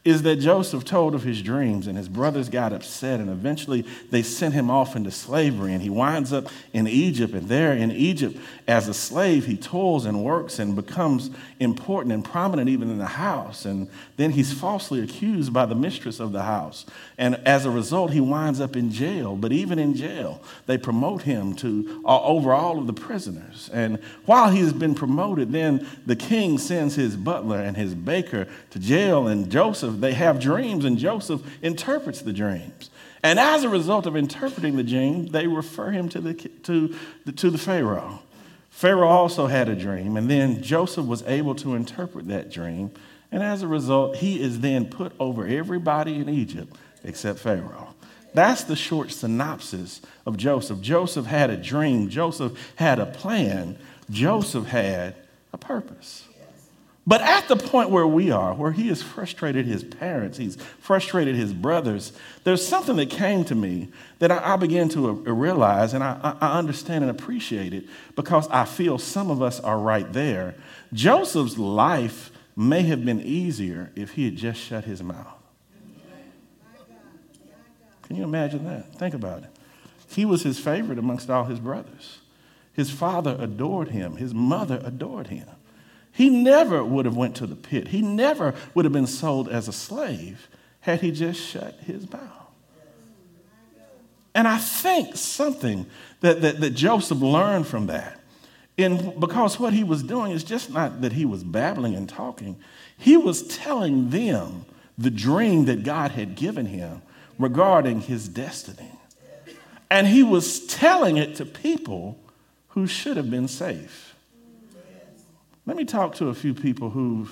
is 0.04 0.22
that 0.22 0.36
Joseph 0.36 0.84
told 0.84 1.14
of 1.14 1.22
his 1.22 1.40
dreams 1.40 1.86
and 1.86 1.96
his 1.96 2.10
brothers 2.10 2.50
got 2.50 2.74
upset 2.74 3.20
and 3.20 3.30
eventually 3.30 3.86
they 4.10 4.22
sent 4.22 4.52
him 4.52 4.70
off 4.70 4.94
into 4.94 5.10
slavery 5.10 5.72
and 5.72 5.82
he 5.82 5.88
winds 5.88 6.30
up 6.30 6.46
in 6.74 6.86
Egypt 6.86 7.32
and 7.32 7.48
there 7.48 7.72
in 7.72 7.90
Egypt 7.90 8.36
as 8.68 8.86
a 8.86 8.92
slave 8.92 9.46
he 9.46 9.56
toils 9.56 10.04
and 10.04 10.22
works 10.22 10.58
and 10.58 10.76
becomes 10.76 11.30
important 11.58 12.12
and 12.12 12.22
prominent 12.22 12.68
even 12.68 12.90
in 12.90 12.98
the 12.98 13.06
house 13.06 13.64
and 13.64 13.88
then 14.18 14.30
he's 14.30 14.52
falsely 14.52 15.02
accused 15.02 15.54
by 15.54 15.64
the 15.64 15.74
mistress 15.74 16.20
of 16.20 16.32
the 16.32 16.42
house 16.42 16.84
and 17.16 17.36
as 17.46 17.64
a 17.64 17.70
result 17.70 18.12
he 18.12 18.20
winds 18.20 18.60
up 18.60 18.76
in 18.76 18.90
jail. 18.90 19.36
But 19.36 19.52
even 19.52 19.78
in 19.78 19.94
jail 19.94 20.42
they 20.66 20.76
promote 20.76 21.22
him 21.22 21.54
to 21.56 22.02
uh, 22.04 22.22
over 22.22 22.52
all 22.52 22.78
of 22.78 22.86
the 22.86 22.92
prisoners 22.92 23.70
and 23.72 23.98
while 24.26 24.50
he 24.50 24.60
has 24.60 24.74
been 24.74 24.94
promoted 24.94 25.50
then 25.50 25.86
the 26.04 26.16
king 26.16 26.58
sends 26.58 26.94
his 26.94 27.16
butler 27.16 27.60
and 27.60 27.74
his 27.74 27.94
baker 27.94 28.46
to 28.68 28.78
jail 28.78 29.28
and 29.28 29.50
Joseph 29.50 29.93
Joseph, 29.94 30.00
they 30.00 30.14
have 30.14 30.40
dreams, 30.40 30.84
and 30.84 30.98
Joseph 30.98 31.42
interprets 31.62 32.22
the 32.22 32.32
dreams. 32.32 32.90
And 33.22 33.38
as 33.38 33.64
a 33.64 33.68
result 33.68 34.06
of 34.06 34.16
interpreting 34.16 34.76
the 34.76 34.82
dream, 34.82 35.28
they 35.28 35.46
refer 35.46 35.90
him 35.90 36.08
to 36.10 36.20
the, 36.20 36.34
to, 36.34 36.94
the, 37.24 37.32
to 37.32 37.50
the 37.50 37.58
Pharaoh. 37.58 38.20
Pharaoh 38.70 39.08
also 39.08 39.46
had 39.46 39.68
a 39.68 39.76
dream, 39.76 40.16
and 40.16 40.28
then 40.28 40.62
Joseph 40.62 41.06
was 41.06 41.22
able 41.22 41.54
to 41.56 41.74
interpret 41.74 42.28
that 42.28 42.50
dream. 42.50 42.90
And 43.30 43.42
as 43.42 43.62
a 43.62 43.68
result, 43.68 44.16
he 44.16 44.40
is 44.40 44.60
then 44.60 44.86
put 44.86 45.12
over 45.18 45.46
everybody 45.46 46.16
in 46.16 46.28
Egypt 46.28 46.76
except 47.04 47.38
Pharaoh. 47.38 47.94
That's 48.34 48.64
the 48.64 48.76
short 48.76 49.12
synopsis 49.12 50.00
of 50.26 50.36
Joseph. 50.36 50.80
Joseph 50.80 51.26
had 51.26 51.50
a 51.50 51.56
dream, 51.56 52.08
Joseph 52.08 52.52
had 52.74 52.98
a 52.98 53.06
plan, 53.06 53.78
Joseph 54.10 54.66
had 54.66 55.14
a 55.52 55.58
purpose. 55.58 56.23
But 57.06 57.20
at 57.20 57.48
the 57.48 57.56
point 57.56 57.90
where 57.90 58.06
we 58.06 58.30
are, 58.30 58.54
where 58.54 58.72
he 58.72 58.88
has 58.88 59.02
frustrated 59.02 59.66
his 59.66 59.84
parents, 59.84 60.38
he's 60.38 60.56
frustrated 60.80 61.34
his 61.34 61.52
brothers, 61.52 62.12
there's 62.44 62.66
something 62.66 62.96
that 62.96 63.10
came 63.10 63.44
to 63.44 63.54
me 63.54 63.88
that 64.20 64.32
I, 64.32 64.54
I 64.54 64.56
began 64.56 64.88
to 64.90 65.08
uh, 65.08 65.10
uh, 65.10 65.34
realize, 65.34 65.92
and 65.92 66.02
I, 66.02 66.36
I 66.40 66.58
understand 66.58 67.04
and 67.04 67.10
appreciate 67.10 67.74
it 67.74 67.84
because 68.16 68.48
I 68.48 68.64
feel 68.64 68.96
some 68.96 69.30
of 69.30 69.42
us 69.42 69.60
are 69.60 69.78
right 69.78 70.10
there. 70.14 70.54
Joseph's 70.94 71.58
life 71.58 72.30
may 72.56 72.82
have 72.82 73.04
been 73.04 73.20
easier 73.20 73.90
if 73.94 74.12
he 74.12 74.24
had 74.24 74.36
just 74.36 74.60
shut 74.60 74.84
his 74.84 75.02
mouth. 75.02 75.26
Can 78.04 78.16
you 78.16 78.24
imagine 78.24 78.64
that? 78.64 78.94
Think 78.94 79.14
about 79.14 79.42
it. 79.42 79.50
He 80.08 80.24
was 80.24 80.42
his 80.42 80.58
favorite 80.58 80.98
amongst 80.98 81.28
all 81.28 81.44
his 81.44 81.58
brothers. 81.58 82.20
His 82.72 82.90
father 82.90 83.36
adored 83.38 83.88
him, 83.88 84.16
his 84.16 84.32
mother 84.32 84.80
adored 84.84 85.26
him. 85.28 85.48
He 86.14 86.30
never 86.30 86.84
would 86.84 87.06
have 87.06 87.16
went 87.16 87.34
to 87.36 87.46
the 87.46 87.56
pit. 87.56 87.88
He 87.88 88.00
never 88.00 88.54
would 88.72 88.84
have 88.84 88.92
been 88.92 89.08
sold 89.08 89.48
as 89.48 89.66
a 89.66 89.72
slave 89.72 90.48
had 90.80 91.00
he 91.00 91.10
just 91.10 91.40
shut 91.40 91.74
his 91.84 92.10
mouth. 92.10 92.30
And 94.32 94.46
I 94.46 94.58
think 94.58 95.16
something 95.16 95.86
that, 96.20 96.40
that, 96.42 96.60
that 96.60 96.70
Joseph 96.70 97.20
learned 97.20 97.66
from 97.66 97.86
that, 97.86 98.20
in, 98.76 99.18
because 99.18 99.58
what 99.58 99.72
he 99.72 99.82
was 99.82 100.02
doing 100.02 100.30
is 100.30 100.44
just 100.44 100.72
not 100.72 101.00
that 101.00 101.12
he 101.12 101.24
was 101.24 101.42
babbling 101.42 101.96
and 101.96 102.08
talking, 102.08 102.56
he 102.96 103.16
was 103.16 103.42
telling 103.48 104.10
them 104.10 104.66
the 104.96 105.10
dream 105.10 105.64
that 105.64 105.82
God 105.82 106.12
had 106.12 106.36
given 106.36 106.66
him 106.66 107.02
regarding 107.40 108.00
his 108.00 108.28
destiny. 108.28 108.92
And 109.90 110.06
he 110.06 110.22
was 110.22 110.66
telling 110.66 111.16
it 111.16 111.34
to 111.36 111.44
people 111.44 112.18
who 112.68 112.86
should 112.86 113.16
have 113.16 113.30
been 113.30 113.48
safe. 113.48 114.13
Let 115.66 115.76
me 115.78 115.86
talk 115.86 116.14
to 116.16 116.28
a 116.28 116.34
few 116.34 116.52
people 116.52 116.90
who 116.90 117.26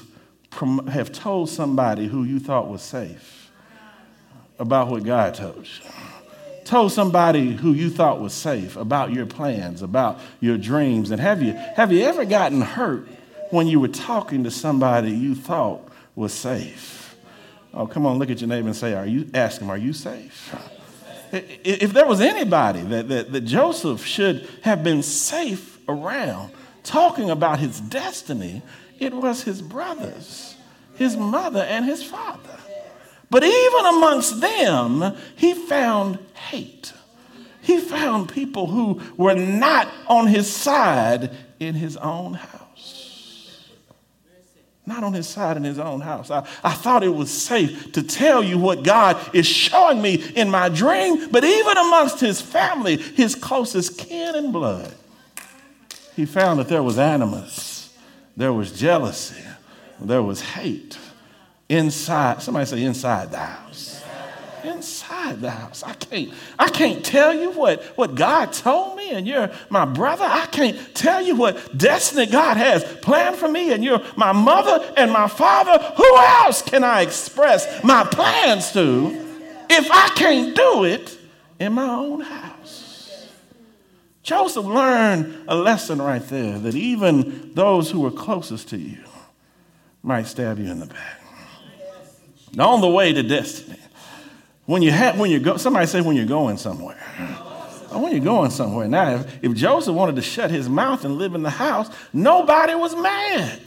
have 0.88 1.12
told 1.12 1.50
somebody 1.50 2.06
who 2.06 2.24
you 2.24 2.40
thought 2.40 2.68
was 2.68 2.80
safe 2.80 3.50
about 4.58 4.88
what 4.88 5.04
God 5.04 5.34
told 5.34 5.66
you. 5.66 5.90
Told 6.64 6.92
somebody 6.92 7.52
who 7.52 7.72
you 7.72 7.90
thought 7.90 8.20
was 8.20 8.32
safe 8.32 8.76
about 8.76 9.12
your 9.12 9.26
plans, 9.26 9.82
about 9.82 10.18
your 10.40 10.56
dreams. 10.56 11.10
And 11.10 11.20
have 11.20 11.42
you, 11.42 11.52
have 11.52 11.92
you 11.92 12.04
ever 12.04 12.24
gotten 12.24 12.62
hurt 12.62 13.06
when 13.50 13.66
you 13.66 13.80
were 13.80 13.88
talking 13.88 14.44
to 14.44 14.50
somebody 14.50 15.10
you 15.10 15.34
thought 15.34 15.86
was 16.14 16.32
safe? 16.32 17.14
Oh, 17.74 17.86
come 17.86 18.06
on, 18.06 18.18
look 18.18 18.30
at 18.30 18.40
your 18.40 18.48
neighbor 18.48 18.68
and 18.68 18.76
say, 18.76 18.94
Are 18.94 19.06
you 19.06 19.28
ask 19.34 19.60
him, 19.60 19.68
are 19.68 19.78
you 19.78 19.92
safe? 19.92 20.54
If 21.32 21.92
there 21.92 22.06
was 22.06 22.20
anybody 22.20 22.82
that, 22.82 23.08
that, 23.08 23.32
that 23.32 23.40
Joseph 23.42 24.04
should 24.04 24.48
have 24.62 24.84
been 24.84 25.02
safe 25.02 25.78
around, 25.88 26.52
talking 26.82 27.30
about 27.30 27.58
his 27.58 27.80
destiny, 27.80 28.62
it 28.98 29.12
was 29.14 29.42
his 29.42 29.62
brothers, 29.62 30.56
his 30.94 31.16
mother, 31.16 31.62
and 31.62 31.84
his 31.84 32.02
father. 32.02 32.58
But 33.30 33.44
even 33.44 33.86
amongst 33.86 34.40
them, 34.40 35.16
he 35.36 35.54
found 35.54 36.18
hate. 36.34 36.92
He 37.62 37.78
found 37.78 38.28
people 38.28 38.66
who 38.66 39.00
were 39.16 39.34
not 39.34 39.88
on 40.06 40.26
his 40.26 40.52
side 40.52 41.30
in 41.58 41.74
his 41.74 41.96
own 41.96 42.34
house. 42.34 42.62
Not 44.84 45.04
on 45.04 45.12
his 45.12 45.28
side 45.28 45.56
in 45.56 45.62
his 45.62 45.78
own 45.78 46.00
house. 46.00 46.30
I, 46.30 46.46
I 46.64 46.72
thought 46.72 47.04
it 47.04 47.14
was 47.14 47.30
safe 47.30 47.92
to 47.92 48.02
tell 48.02 48.42
you 48.42 48.58
what 48.58 48.82
God 48.82 49.16
is 49.32 49.46
showing 49.46 50.02
me 50.02 50.14
in 50.34 50.50
my 50.50 50.68
dream, 50.68 51.30
but 51.30 51.44
even 51.44 51.78
amongst 51.78 52.18
his 52.18 52.40
family, 52.40 52.96
his 52.96 53.36
closest 53.36 53.96
kin 53.96 54.34
and 54.34 54.52
blood, 54.52 54.92
he 56.16 56.26
found 56.26 56.60
that 56.60 56.68
there 56.68 56.82
was 56.82 56.98
animus, 56.98 57.96
there 58.36 58.52
was 58.52 58.72
jealousy, 58.72 59.42
there 60.00 60.22
was 60.22 60.40
hate 60.40 60.98
inside. 61.68 62.42
Somebody 62.42 62.66
say 62.66 62.82
inside 62.82 63.30
the 63.30 63.38
house. 63.38 64.02
Inside 64.64 65.40
the 65.40 65.50
house. 65.50 65.82
I 65.82 65.94
can't, 65.94 66.32
I 66.56 66.68
can't 66.68 67.04
tell 67.04 67.34
you 67.34 67.50
what, 67.50 67.82
what 67.96 68.14
God 68.14 68.52
told 68.52 68.96
me, 68.96 69.10
and 69.10 69.26
you're 69.26 69.50
my 69.70 69.84
brother. 69.84 70.24
I 70.24 70.46
can't 70.46 70.94
tell 70.94 71.20
you 71.20 71.34
what 71.34 71.76
destiny 71.76 72.26
God 72.26 72.56
has 72.56 72.84
planned 72.98 73.36
for 73.36 73.48
me, 73.48 73.72
and 73.72 73.82
you're 73.82 74.02
my 74.16 74.32
mother 74.32 74.92
and 74.96 75.10
my 75.10 75.26
father. 75.26 75.82
Who 75.96 76.16
else 76.16 76.62
can 76.62 76.84
I 76.84 77.02
express 77.02 77.82
my 77.82 78.04
plans 78.04 78.70
to 78.72 79.10
if 79.68 79.90
I 79.90 80.12
can't 80.14 80.54
do 80.54 80.84
it 80.84 81.18
in 81.58 81.72
my 81.72 81.88
own 81.88 82.20
house? 82.20 82.41
Joseph 84.22 84.64
learned 84.64 85.44
a 85.48 85.56
lesson 85.56 86.00
right 86.00 86.22
there 86.28 86.58
that 86.58 86.74
even 86.74 87.52
those 87.54 87.90
who 87.90 88.00
were 88.00 88.10
closest 88.10 88.68
to 88.68 88.76
you 88.76 88.98
might 90.02 90.26
stab 90.26 90.58
you 90.58 90.70
in 90.70 90.80
the 90.80 90.86
back. 90.86 91.20
On 92.58 92.80
the 92.80 92.88
way 92.88 93.12
to 93.12 93.22
destiny. 93.22 93.78
When 94.66 94.82
you 94.82 94.90
have, 94.90 95.18
when 95.18 95.30
you 95.30 95.40
go, 95.40 95.56
somebody 95.56 95.86
say 95.86 96.00
when 96.00 96.16
you're 96.16 96.26
going 96.26 96.56
somewhere. 96.56 97.02
Oh, 97.90 98.00
when 98.02 98.12
you're 98.12 98.24
going 98.24 98.50
somewhere. 98.50 98.88
Now, 98.88 99.16
if, 99.16 99.44
if 99.44 99.54
Joseph 99.54 99.94
wanted 99.94 100.16
to 100.16 100.22
shut 100.22 100.50
his 100.50 100.68
mouth 100.68 101.04
and 101.04 101.18
live 101.18 101.34
in 101.34 101.42
the 101.42 101.50
house, 101.50 101.90
nobody 102.12 102.74
was 102.74 102.94
mad. 102.94 103.60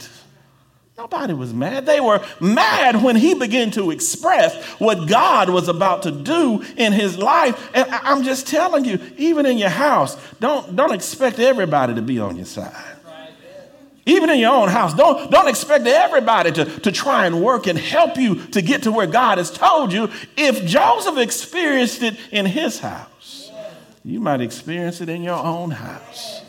Nobody 0.98 1.34
was 1.34 1.52
mad. 1.52 1.84
They 1.84 2.00
were 2.00 2.24
mad 2.40 3.02
when 3.02 3.16
he 3.16 3.34
began 3.34 3.70
to 3.72 3.90
express 3.90 4.54
what 4.80 5.06
God 5.06 5.50
was 5.50 5.68
about 5.68 6.04
to 6.04 6.10
do 6.10 6.64
in 6.76 6.94
his 6.94 7.18
life. 7.18 7.70
And 7.74 7.86
I'm 7.90 8.22
just 8.22 8.46
telling 8.46 8.86
you, 8.86 8.98
even 9.18 9.44
in 9.44 9.58
your 9.58 9.68
house, 9.68 10.16
don't, 10.40 10.74
don't 10.74 10.94
expect 10.94 11.38
everybody 11.38 11.94
to 11.94 12.02
be 12.02 12.18
on 12.18 12.36
your 12.36 12.46
side. 12.46 12.96
Even 14.06 14.30
in 14.30 14.38
your 14.38 14.54
own 14.54 14.68
house, 14.68 14.94
don't, 14.94 15.30
don't 15.30 15.48
expect 15.48 15.86
everybody 15.86 16.52
to, 16.52 16.64
to 16.64 16.92
try 16.92 17.26
and 17.26 17.42
work 17.42 17.66
and 17.66 17.76
help 17.76 18.16
you 18.16 18.36
to 18.46 18.62
get 18.62 18.84
to 18.84 18.92
where 18.92 19.08
God 19.08 19.36
has 19.38 19.50
told 19.50 19.92
you. 19.92 20.08
If 20.36 20.64
Joseph 20.64 21.18
experienced 21.18 22.02
it 22.02 22.16
in 22.30 22.46
his 22.46 22.78
house, 22.78 23.50
you 24.04 24.20
might 24.20 24.40
experience 24.40 25.00
it 25.00 25.08
in 25.08 25.22
your 25.22 25.44
own 25.44 25.72
house. 25.72 26.45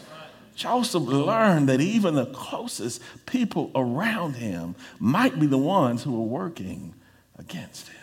Joseph 0.58 1.04
learned 1.04 1.70
that 1.70 1.80
even 1.82 2.16
the 2.16 2.26
closest 2.26 3.00
people 3.28 3.70
around 3.76 4.38
him 4.38 4.76
might 4.98 5.40
be 5.40 5.46
the 5.46 5.58
ones 5.58 6.04
who 6.04 6.12
were 6.12 6.28
working 6.28 6.96
against 7.38 7.88
him. 7.88 7.96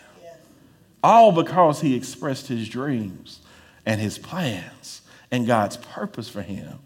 All 1.03 1.33
because 1.33 1.81
he 1.81 1.95
expressed 1.95 2.47
his 2.47 2.69
dreams 2.69 3.41
and 3.85 3.99
his 3.99 4.17
plans 4.17 5.01
and 5.29 5.45
God's 5.45 5.75
purpose 5.75 6.29
for 6.29 6.41
him 6.41 6.79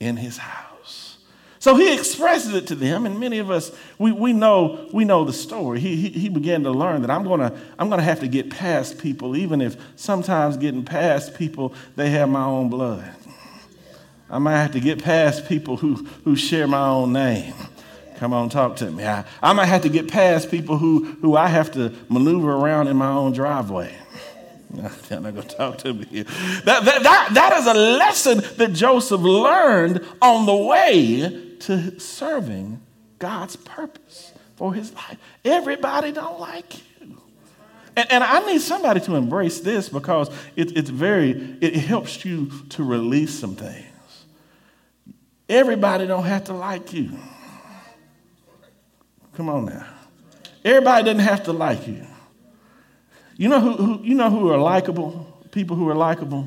in 0.00 0.16
his 0.16 0.38
house. 0.38 1.18
So 1.58 1.76
he 1.76 1.92
expresses 1.92 2.54
it 2.54 2.66
to 2.68 2.74
them, 2.74 3.04
and 3.04 3.20
many 3.20 3.38
of 3.38 3.50
us, 3.50 3.70
we, 3.98 4.12
we, 4.12 4.32
know, 4.32 4.88
we 4.94 5.04
know 5.04 5.24
the 5.24 5.34
story. 5.34 5.78
He, 5.78 5.96
he, 5.96 6.08
he 6.08 6.28
began 6.30 6.62
to 6.64 6.70
learn 6.70 7.02
that 7.02 7.10
I'm 7.10 7.24
going 7.24 7.40
to 7.40 7.54
I'm 7.78 7.90
gonna 7.90 8.00
have 8.00 8.20
to 8.20 8.28
get 8.28 8.48
past 8.48 8.98
people, 8.98 9.36
even 9.36 9.60
if 9.60 9.76
sometimes 9.96 10.56
getting 10.56 10.86
past 10.86 11.34
people, 11.34 11.74
they 11.96 12.08
have 12.08 12.30
my 12.30 12.44
own 12.44 12.70
blood. 12.70 13.14
I 14.30 14.38
might 14.38 14.56
have 14.56 14.72
to 14.72 14.80
get 14.80 15.02
past 15.02 15.48
people 15.48 15.76
who, 15.76 15.94
who 16.24 16.36
share 16.36 16.68
my 16.68 16.86
own 16.86 17.12
name. 17.12 17.54
Come 18.16 18.32
on, 18.32 18.48
talk 18.48 18.76
to 18.76 18.90
me. 18.90 19.04
I, 19.04 19.24
I 19.42 19.52
might 19.54 19.66
have 19.66 19.82
to 19.82 19.88
get 19.88 20.08
past 20.08 20.50
people 20.50 20.78
who, 20.78 21.04
who 21.22 21.36
I 21.36 21.48
have 21.48 21.72
to 21.72 21.92
maneuver 22.08 22.52
around 22.52 22.88
in 22.88 22.96
my 22.96 23.10
own 23.10 23.32
driveway. 23.32 23.94
They're 24.70 25.20
not 25.20 25.34
going 25.34 25.48
to 25.48 25.56
talk 25.56 25.78
to 25.78 25.94
me. 25.94 26.04
That, 26.64 26.84
that, 26.84 27.02
that, 27.02 27.28
that 27.32 27.56
is 27.58 27.66
a 27.66 27.74
lesson 27.74 28.42
that 28.56 28.72
Joseph 28.72 29.20
learned 29.20 30.06
on 30.22 30.46
the 30.46 30.54
way 30.54 31.56
to 31.60 31.98
serving 31.98 32.80
God's 33.18 33.56
purpose 33.56 34.32
for 34.56 34.74
his 34.74 34.94
life. 34.94 35.18
Everybody 35.44 36.12
don't 36.12 36.38
like 36.38 36.76
you. 37.00 37.16
And, 37.96 38.12
and 38.12 38.22
I 38.22 38.46
need 38.46 38.60
somebody 38.60 39.00
to 39.00 39.16
embrace 39.16 39.60
this 39.60 39.88
because 39.88 40.28
it, 40.54 40.76
it's 40.76 40.90
very, 40.90 41.30
it 41.60 41.74
helps 41.74 42.24
you 42.24 42.50
to 42.70 42.84
release 42.84 43.36
some 43.36 43.56
things. 43.56 43.86
Everybody 45.50 46.06
don't 46.06 46.24
have 46.24 46.44
to 46.44 46.52
like 46.52 46.92
you. 46.92 47.10
Come 49.34 49.48
on 49.48 49.64
now. 49.64 49.84
Everybody 50.64 51.04
doesn't 51.06 51.18
have 51.20 51.42
to 51.44 51.52
like 51.52 51.88
you. 51.88 52.06
You 53.36 53.48
know 53.48 53.60
who, 53.60 53.72
who 53.72 54.04
you 54.04 54.14
know 54.14 54.30
who 54.30 54.48
are 54.50 54.58
likable? 54.58 55.26
People 55.50 55.74
who 55.74 55.88
are 55.88 55.94
likable, 55.94 56.46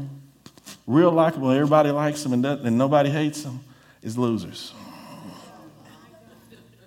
real 0.88 1.12
likable, 1.12 1.52
everybody 1.52 1.92
likes 1.92 2.24
them 2.24 2.32
and, 2.32 2.46
and 2.46 2.78
nobody 2.78 3.10
hates 3.10 3.44
them, 3.44 3.60
is 4.02 4.18
losers. 4.18 4.74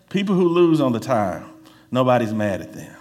People 0.08 0.34
who 0.34 0.48
lose 0.48 0.80
on 0.80 0.92
the 0.92 1.00
time, 1.00 1.44
nobody's 1.90 2.32
mad 2.32 2.62
at 2.62 2.72
them. 2.72 2.95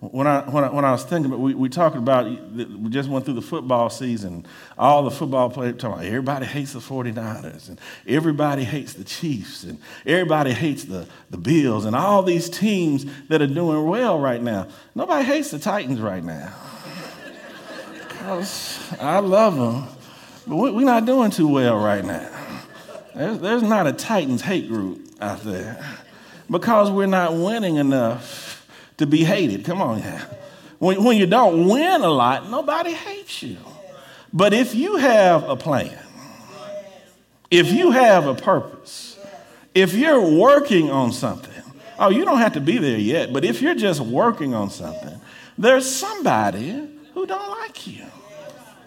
When 0.00 0.26
I, 0.26 0.40
when 0.48 0.64
I, 0.64 0.70
when 0.70 0.84
I 0.86 0.92
was 0.92 1.04
thinking 1.04 1.26
about 1.30 1.40
we, 1.40 1.52
we 1.52 1.68
talked 1.68 1.94
about, 1.94 2.24
we 2.24 2.88
just 2.88 3.10
went 3.10 3.26
through 3.26 3.34
the 3.34 3.42
football 3.42 3.90
season. 3.90 4.46
All 4.78 5.02
the 5.02 5.10
football 5.10 5.50
players 5.50 5.76
talking 5.76 5.98
about 5.98 6.06
everybody 6.06 6.46
hates 6.46 6.72
the 6.72 6.78
49ers, 6.78 7.68
and 7.68 7.78
everybody 8.06 8.64
hates 8.64 8.94
the 8.94 9.04
Chiefs, 9.04 9.62
and 9.64 9.78
everybody 10.06 10.52
hates 10.52 10.84
the, 10.84 11.06
the 11.28 11.36
Bills, 11.36 11.84
and 11.84 11.94
all 11.94 12.22
these 12.22 12.48
teams 12.48 13.04
that 13.28 13.42
are 13.42 13.46
doing 13.46 13.86
well 13.86 14.18
right 14.18 14.42
now. 14.42 14.68
Nobody 14.94 15.22
hates 15.22 15.50
the 15.50 15.58
Titans 15.58 16.00
right 16.00 16.24
now. 16.24 16.54
I 19.00 19.18
love 19.18 19.56
them, 19.56 19.86
but 20.46 20.56
we're 20.56 20.80
not 20.80 21.04
doing 21.04 21.30
too 21.30 21.48
well 21.48 21.76
right 21.76 22.04
now. 22.04 22.26
There's, 23.14 23.38
there's 23.38 23.62
not 23.62 23.86
a 23.86 23.92
Titans 23.92 24.40
hate 24.40 24.68
group 24.68 25.08
out 25.20 25.42
there 25.42 25.84
because 26.48 26.90
we're 26.90 27.04
not 27.04 27.34
winning 27.34 27.76
enough 27.76 28.49
to 29.00 29.06
be 29.06 29.24
hated. 29.24 29.64
Come 29.64 29.82
on 29.82 29.98
yeah. 29.98 30.24
When, 30.78 31.02
when 31.04 31.16
you 31.16 31.26
don't 31.26 31.68
win 31.68 32.02
a 32.02 32.08
lot, 32.08 32.48
nobody 32.48 32.92
hates 32.92 33.42
you. 33.42 33.56
But 34.32 34.52
if 34.52 34.74
you 34.74 34.96
have 34.96 35.48
a 35.48 35.56
plan, 35.56 35.98
if 37.50 37.72
you 37.72 37.90
have 37.90 38.26
a 38.26 38.34
purpose, 38.34 39.18
if 39.74 39.94
you're 39.94 40.38
working 40.38 40.90
on 40.90 41.12
something, 41.12 41.62
oh, 41.98 42.10
you 42.10 42.24
don't 42.24 42.38
have 42.38 42.52
to 42.54 42.60
be 42.60 42.78
there 42.78 42.98
yet, 42.98 43.32
but 43.32 43.44
if 43.44 43.60
you're 43.60 43.74
just 43.74 44.00
working 44.00 44.54
on 44.54 44.70
something, 44.70 45.20
there's 45.58 45.88
somebody 45.88 46.88
who 47.14 47.26
don't 47.26 47.50
like 47.60 47.86
you. 47.86 48.04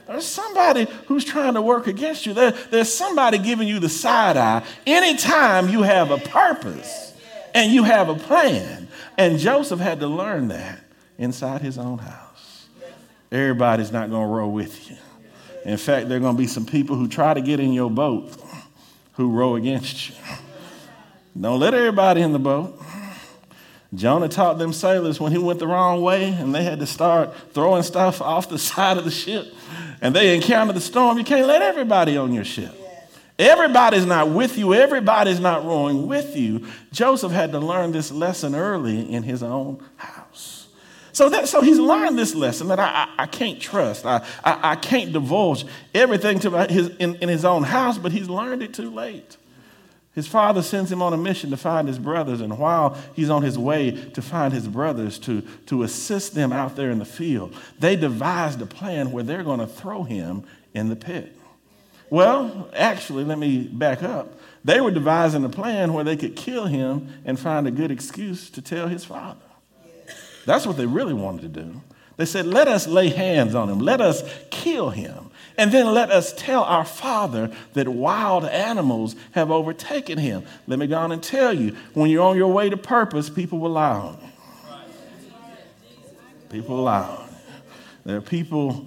There's 0.07 0.25
somebody 0.25 0.87
who's 1.07 1.25
trying 1.25 1.55
to 1.55 1.61
work 1.61 1.87
against 1.87 2.25
you. 2.25 2.33
There, 2.33 2.51
there's 2.51 2.93
somebody 2.93 3.37
giving 3.39 3.67
you 3.67 3.79
the 3.79 3.89
side 3.89 4.37
eye 4.37 4.63
anytime 4.85 5.69
you 5.69 5.81
have 5.81 6.11
a 6.11 6.17
purpose 6.17 7.12
and 7.53 7.71
you 7.71 7.83
have 7.83 8.09
a 8.09 8.15
plan 8.15 8.87
and 9.17 9.37
Joseph 9.37 9.79
had 9.79 9.99
to 9.99 10.07
learn 10.07 10.47
that 10.49 10.79
inside 11.17 11.61
his 11.61 11.77
own 11.77 11.99
house. 11.99 12.67
Everybody's 13.31 13.91
not 13.91 14.09
going 14.09 14.27
to 14.27 14.33
row 14.33 14.47
with 14.47 14.89
you. 14.89 14.97
In 15.65 15.77
fact, 15.77 16.09
there 16.09 16.17
are 16.17 16.21
going 16.21 16.35
to 16.35 16.41
be 16.41 16.47
some 16.47 16.65
people 16.65 16.95
who 16.95 17.07
try 17.07 17.33
to 17.33 17.41
get 17.41 17.59
in 17.59 17.73
your 17.73 17.89
boat 17.89 18.35
who 19.13 19.31
row 19.31 19.55
against 19.55 20.09
you. 20.09 20.15
Don't 21.39 21.59
let 21.59 21.73
everybody 21.73 22.21
in 22.21 22.31
the 22.31 22.39
boat. 22.39 22.79
Jonah 23.93 24.27
taught 24.27 24.57
them 24.57 24.73
sailors 24.73 25.19
when 25.19 25.31
he 25.31 25.37
went 25.37 25.59
the 25.59 25.67
wrong 25.67 26.01
way 26.01 26.29
and 26.29 26.53
they 26.53 26.63
had 26.63 26.79
to 26.79 26.87
start 26.87 27.33
throwing 27.53 27.83
stuff 27.83 28.21
off 28.21 28.49
the 28.49 28.57
side 28.59 28.97
of 28.97 29.05
the 29.05 29.11
ship 29.11 29.53
and 30.01 30.15
they 30.15 30.35
encountered 30.35 30.75
the 30.75 30.81
storm. 30.81 31.17
You 31.17 31.23
can't 31.23 31.47
let 31.47 31.61
everybody 31.61 32.17
on 32.17 32.33
your 32.33 32.43
ship. 32.43 32.75
Everybody's 33.39 34.05
not 34.05 34.29
with 34.29 34.57
you, 34.57 34.73
everybody's 34.73 35.39
not 35.39 35.65
rowing 35.65 36.07
with 36.07 36.35
you. 36.35 36.67
Joseph 36.91 37.31
had 37.31 37.51
to 37.51 37.59
learn 37.59 37.91
this 37.91 38.11
lesson 38.11 38.53
early 38.53 39.11
in 39.11 39.23
his 39.23 39.41
own 39.41 39.83
house. 39.95 40.67
So, 41.13 41.29
that, 41.29 41.47
so 41.47 41.61
he's 41.61 41.79
learned 41.79 42.17
this 42.17 42.33
lesson 42.33 42.67
that 42.69 42.79
I, 42.79 43.07
I, 43.17 43.23
I 43.23 43.25
can't 43.27 43.59
trust. 43.59 44.05
I, 44.05 44.25
I, 44.43 44.71
I, 44.71 44.75
can't 44.75 45.13
divulge 45.13 45.63
everything 45.93 46.39
to 46.39 46.65
his, 46.65 46.89
in, 46.97 47.15
in 47.15 47.29
his 47.29 47.45
own 47.45 47.61
house, 47.63 47.99
but 47.99 48.11
he's 48.11 48.27
learned 48.27 48.63
it 48.63 48.73
too 48.73 48.89
late. 48.89 49.37
His 50.15 50.27
father 50.27 50.61
sends 50.61 50.91
him 50.91 51.01
on 51.01 51.13
a 51.13 51.17
mission 51.17 51.51
to 51.51 51.57
find 51.57 51.87
his 51.87 51.99
brothers, 51.99 52.41
and 52.41 52.57
while 52.57 52.97
he's 53.15 53.29
on 53.29 53.41
his 53.43 53.57
way 53.57 53.91
to 54.13 54.21
find 54.21 54.53
his 54.53 54.67
brothers 54.67 55.17
to, 55.19 55.41
to 55.67 55.83
assist 55.83 56.35
them 56.35 56.51
out 56.51 56.75
there 56.75 56.91
in 56.91 56.99
the 56.99 57.05
field, 57.05 57.55
they 57.79 57.95
devised 57.95 58.61
a 58.61 58.67
plan 58.67 59.11
where 59.11 59.23
they're 59.23 59.43
going 59.43 59.59
to 59.59 59.67
throw 59.67 60.03
him 60.03 60.43
in 60.73 60.89
the 60.89 60.95
pit. 60.95 61.35
Well, 62.13 62.69
actually, 62.75 63.23
let 63.23 63.39
me 63.39 63.63
back 63.63 64.03
up. 64.03 64.39
They 64.63 64.79
were 64.79 64.91
devising 64.91 65.43
a 65.45 65.49
plan 65.49 65.93
where 65.93 66.03
they 66.03 66.15
could 66.15 66.35
kill 66.35 66.67
him 66.67 67.09
and 67.25 67.39
find 67.39 67.65
a 67.65 67.71
good 67.71 67.89
excuse 67.89 68.51
to 68.51 68.61
tell 68.61 68.87
his 68.87 69.03
father. 69.03 69.41
That's 70.45 70.67
what 70.67 70.77
they 70.77 70.85
really 70.85 71.15
wanted 71.15 71.41
to 71.41 71.63
do. 71.63 71.81
They 72.17 72.25
said, 72.25 72.45
Let 72.45 72.67
us 72.67 72.85
lay 72.85 73.09
hands 73.09 73.55
on 73.55 73.67
him, 73.67 73.79
let 73.79 73.99
us 73.99 74.21
kill 74.51 74.91
him, 74.91 75.31
and 75.57 75.71
then 75.71 75.87
let 75.87 76.11
us 76.11 76.33
tell 76.33 76.63
our 76.65 76.85
father 76.85 77.49
that 77.73 77.87
wild 77.87 78.45
animals 78.45 79.15
have 79.31 79.49
overtaken 79.49 80.19
him. 80.19 80.43
Let 80.67 80.77
me 80.77 80.85
go 80.85 80.99
on 80.99 81.11
and 81.11 81.23
tell 81.23 81.51
you 81.51 81.75
when 81.95 82.11
you're 82.11 82.27
on 82.27 82.37
your 82.37 82.53
way 82.53 82.69
to 82.69 82.77
purpose, 82.77 83.27
people 83.27 83.57
will 83.57 83.71
lie 83.71 83.97
on 83.97 84.19
you. 84.21 84.29
People 86.51 86.83
lie 86.83 87.01
on 87.01 87.27
you. 87.27 87.35
There 88.05 88.17
are 88.17 88.21
people, 88.21 88.85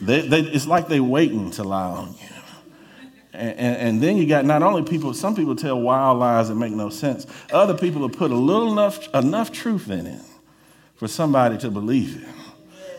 they, 0.00 0.22
they, 0.26 0.40
it's 0.40 0.66
like 0.66 0.88
they're 0.88 1.00
waiting 1.00 1.52
to 1.52 1.62
lie 1.62 1.90
on 1.92 2.08
you. 2.20 2.39
And, 3.40 3.58
and, 3.58 4.02
then 4.02 4.18
you 4.18 4.26
got 4.26 4.44
not 4.44 4.62
only 4.62 4.82
people, 4.82 5.14
some 5.14 5.34
people 5.34 5.56
tell 5.56 5.80
wild 5.80 6.18
lies 6.18 6.50
that 6.50 6.56
make 6.56 6.74
no 6.74 6.90
sense. 6.90 7.26
Other 7.50 7.72
people 7.72 8.02
have 8.02 8.12
put 8.12 8.30
a 8.30 8.36
little 8.36 8.70
enough, 8.70 9.08
enough 9.14 9.50
truth 9.50 9.88
in 9.88 10.06
it 10.06 10.20
for 10.96 11.08
somebody 11.08 11.56
to 11.56 11.70
believe 11.70 12.22
it. 12.22 12.28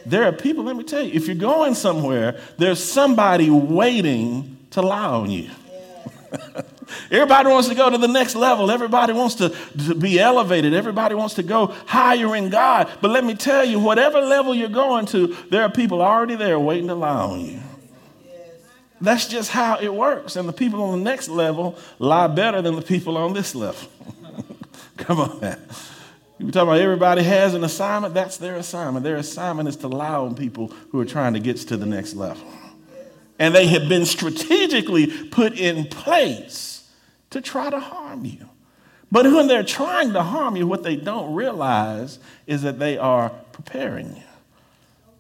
There 0.04 0.24
are 0.24 0.32
people, 0.32 0.64
let 0.64 0.76
me 0.76 0.84
tell 0.84 1.04
you, 1.04 1.12
if 1.14 1.28
you're 1.28 1.36
going 1.36 1.76
somewhere, 1.76 2.40
there's 2.58 2.84
somebody 2.84 3.52
waiting 3.52 4.58
to 4.72 4.82
lie 4.82 5.06
on 5.06 5.30
you. 5.30 5.52
Everybody 7.12 7.50
wants 7.50 7.70
to 7.70 7.76
go 7.76 7.92
to 7.92 8.00
the 8.00 8.08
next 8.08 8.34
level. 8.34 8.72
Everybody 8.72 9.14
wants 9.14 9.36
to, 9.36 9.50
to, 9.86 9.94
be 9.94 10.20
elevated. 10.20 10.74
Everybody 10.74 11.14
wants 11.14 11.36
to 11.36 11.44
go 11.44 11.68
higher 11.86 12.36
in 12.36 12.50
God. 12.50 12.90
But 13.00 13.12
let 13.12 13.24
me 13.24 13.36
tell 13.36 13.64
you, 13.64 13.80
whatever 13.80 14.20
level 14.22 14.56
you're 14.56 14.70
going 14.70 15.06
to, 15.08 15.38
there 15.52 15.62
are 15.62 15.70
people 15.70 16.02
already 16.02 16.36
there 16.36 16.60
waiting 16.60 16.88
to 16.88 16.96
lie 16.96 17.16
on 17.16 17.42
you. 17.42 17.60
That's 19.02 19.28
just 19.28 19.50
how 19.50 19.80
it 19.80 19.94
works. 19.94 20.36
And 20.36 20.48
the 20.48 20.54
people 20.54 20.84
on 20.84 21.00
the 21.00 21.04
next 21.04 21.28
level 21.28 21.78
lie 21.98 22.28
better 22.28 22.62
than 22.62 22.76
the 22.76 22.82
people 22.82 23.18
on 23.18 23.34
this 23.34 23.56
level. 23.56 23.90
Come 24.98 25.20
on, 25.20 25.40
man. 25.42 25.60
You 26.38 26.52
talk 26.52 26.64
about 26.64 26.80
everybody 26.80 27.24
has 27.24 27.54
an 27.54 27.64
assignment, 27.64 28.14
that's 28.14 28.38
their 28.38 28.56
assignment. 28.56 29.04
Their 29.04 29.18
assignment 29.18 29.70
is 29.70 29.76
to 29.78 29.88
lie 29.88 30.16
on 30.16 30.36
people 30.36 30.68
who 30.90 31.00
are 31.00 31.06
trying 31.06 31.34
to 31.34 31.40
get 31.40 31.58
to 31.58 31.78
the 31.78 31.86
next 31.86 32.16
level. 32.16 32.48
And 33.38 33.54
they 33.54 33.68
have 33.68 33.90
been 33.90 34.06
strategically 34.06 35.08
put 35.30 35.54
in 35.54 35.86
place 35.86 36.90
to 37.32 37.42
try 37.42 37.70
to 37.70 37.80
harm 37.80 38.26
you. 38.26 38.50
But 39.12 39.26
when 39.26 39.48
they're 39.48 39.64
trying 39.64 40.14
to 40.14 40.24
harm 40.24 40.56
you, 40.56 40.66
what 40.66 40.84
they 40.84 40.96
don't 40.96 41.34
realize 41.34 42.18
is 42.48 42.62
that 42.62 42.80
they 42.80 42.98
are 42.98 43.30
preparing 43.52 44.16
you. 44.16 44.24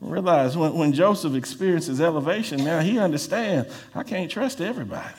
Realize 0.01 0.57
when, 0.57 0.73
when 0.73 0.93
Joseph 0.93 1.35
experiences 1.35 2.01
elevation, 2.01 2.63
now 2.63 2.79
he 2.79 2.97
understands 2.97 3.71
I 3.93 4.01
can't 4.01 4.31
trust 4.31 4.59
everybody. 4.59 5.13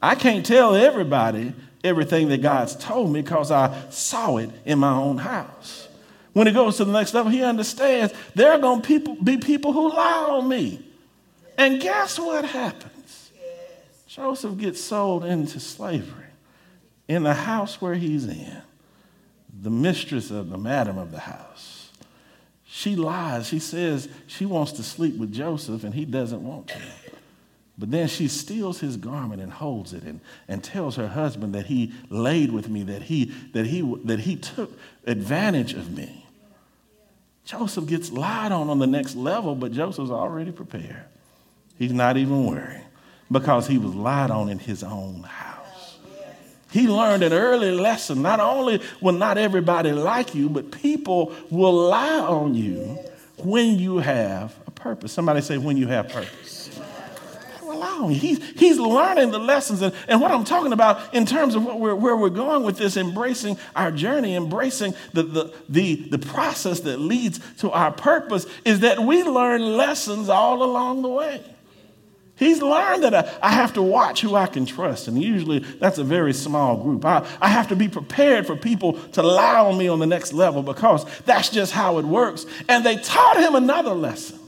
I 0.00 0.14
can't 0.14 0.46
tell 0.46 0.74
everybody 0.74 1.52
everything 1.84 2.28
that 2.28 2.40
God's 2.40 2.74
told 2.74 3.12
me 3.12 3.20
because 3.20 3.50
I 3.50 3.90
saw 3.90 4.38
it 4.38 4.50
in 4.64 4.78
my 4.78 4.92
own 4.92 5.18
house. 5.18 5.88
When 6.32 6.46
he 6.46 6.52
goes 6.52 6.78
to 6.78 6.84
the 6.84 6.92
next 6.92 7.12
level, 7.14 7.30
he 7.30 7.42
understands 7.42 8.14
there 8.34 8.52
are 8.52 8.58
going 8.58 8.80
to 8.80 9.16
be 9.16 9.36
people 9.36 9.72
who 9.72 9.90
lie 9.90 10.26
on 10.30 10.48
me. 10.48 10.82
And 11.58 11.80
guess 11.80 12.18
what 12.18 12.44
happens? 12.44 13.30
Joseph 14.06 14.56
gets 14.56 14.80
sold 14.80 15.24
into 15.24 15.60
slavery 15.60 16.24
in 17.08 17.24
the 17.24 17.34
house 17.34 17.80
where 17.80 17.94
he's 17.94 18.24
in. 18.24 18.62
The 19.60 19.70
mistress 19.70 20.30
of 20.30 20.48
the 20.48 20.58
madam 20.58 20.96
of 20.96 21.10
the 21.10 21.20
house 21.20 21.77
she 22.70 22.96
lies. 22.96 23.48
She 23.48 23.58
says 23.58 24.08
she 24.26 24.44
wants 24.44 24.72
to 24.72 24.82
sleep 24.82 25.16
with 25.16 25.32
Joseph 25.32 25.84
and 25.84 25.94
he 25.94 26.04
doesn't 26.04 26.42
want 26.42 26.68
to. 26.68 26.78
But 27.78 27.90
then 27.90 28.08
she 28.08 28.28
steals 28.28 28.80
his 28.80 28.96
garment 28.96 29.40
and 29.40 29.52
holds 29.52 29.94
it 29.94 30.02
and, 30.02 30.20
and 30.48 30.62
tells 30.62 30.96
her 30.96 31.08
husband 31.08 31.54
that 31.54 31.66
he 31.66 31.94
laid 32.10 32.52
with 32.52 32.68
me, 32.68 32.82
that 32.82 33.02
he, 33.02 33.26
that, 33.52 33.66
he, 33.66 33.80
that 34.04 34.20
he 34.20 34.36
took 34.36 34.76
advantage 35.06 35.72
of 35.74 35.96
me. 35.96 36.26
Joseph 37.44 37.86
gets 37.86 38.10
lied 38.10 38.52
on 38.52 38.68
on 38.68 38.78
the 38.78 38.86
next 38.86 39.14
level, 39.14 39.54
but 39.54 39.72
Joseph's 39.72 40.10
already 40.10 40.52
prepared. 40.52 41.04
He's 41.78 41.92
not 41.92 42.16
even 42.16 42.44
worried 42.44 42.84
because 43.30 43.66
he 43.66 43.78
was 43.78 43.94
lied 43.94 44.30
on 44.30 44.50
in 44.50 44.58
his 44.58 44.82
own 44.82 45.22
house. 45.22 45.47
He 46.70 46.86
learned 46.86 47.22
an 47.22 47.32
early 47.32 47.72
lesson. 47.72 48.20
Not 48.22 48.40
only 48.40 48.82
will 49.00 49.14
not 49.14 49.38
everybody 49.38 49.92
like 49.92 50.34
you, 50.34 50.48
but 50.48 50.70
people 50.70 51.32
will 51.50 51.72
lie 51.72 52.20
on 52.20 52.54
you 52.54 52.98
when 53.38 53.78
you 53.78 53.98
have 53.98 54.54
a 54.66 54.70
purpose. 54.70 55.12
Somebody 55.12 55.40
say, 55.40 55.56
when 55.56 55.76
you 55.76 55.86
have 55.86 56.08
purpose. 56.08 56.78
Allow 57.62 58.08
He's, 58.08 58.42
he's 58.58 58.78
learning 58.78 59.30
the 59.30 59.38
lessons. 59.38 59.82
And, 59.82 59.94
and 60.08 60.20
what 60.20 60.30
I'm 60.30 60.44
talking 60.44 60.72
about 60.72 61.14
in 61.14 61.26
terms 61.26 61.54
of 61.54 61.64
we're, 61.64 61.94
where 61.94 62.16
we're 62.16 62.28
going 62.28 62.64
with 62.64 62.76
this, 62.76 62.96
embracing 62.96 63.56
our 63.76 63.90
journey, 63.90 64.34
embracing 64.34 64.94
the, 65.12 65.22
the, 65.22 65.54
the, 65.68 65.94
the 66.10 66.18
process 66.18 66.80
that 66.80 66.98
leads 66.98 67.40
to 67.58 67.70
our 67.70 67.92
purpose, 67.92 68.46
is 68.64 68.80
that 68.80 68.98
we 68.98 69.22
learn 69.22 69.76
lessons 69.76 70.28
all 70.28 70.62
along 70.62 71.02
the 71.02 71.08
way. 71.08 71.42
He's 72.38 72.62
learned 72.62 73.02
that 73.02 73.14
I, 73.14 73.48
I, 73.48 73.50
have 73.50 73.72
to 73.72 73.82
watch 73.82 74.20
who 74.20 74.36
I 74.36 74.46
can 74.46 74.64
trust. 74.64 75.08
And 75.08 75.20
usually 75.20 75.58
that's 75.58 75.98
a 75.98 76.04
very 76.04 76.32
small 76.32 76.76
group. 76.76 77.04
I, 77.04 77.26
I 77.40 77.48
have 77.48 77.66
to 77.68 77.76
be 77.76 77.88
prepared 77.88 78.46
for 78.46 78.54
people 78.54 78.92
to 78.92 79.24
lie 79.24 79.58
on 79.58 79.76
me 79.76 79.88
on 79.88 79.98
the 79.98 80.06
next 80.06 80.32
level 80.32 80.62
because 80.62 81.04
that's 81.22 81.48
just 81.48 81.72
how 81.72 81.98
it 81.98 82.04
works. 82.04 82.46
And 82.68 82.86
they 82.86 82.96
taught 82.96 83.38
him 83.38 83.56
another 83.56 83.92
lesson. 83.92 84.38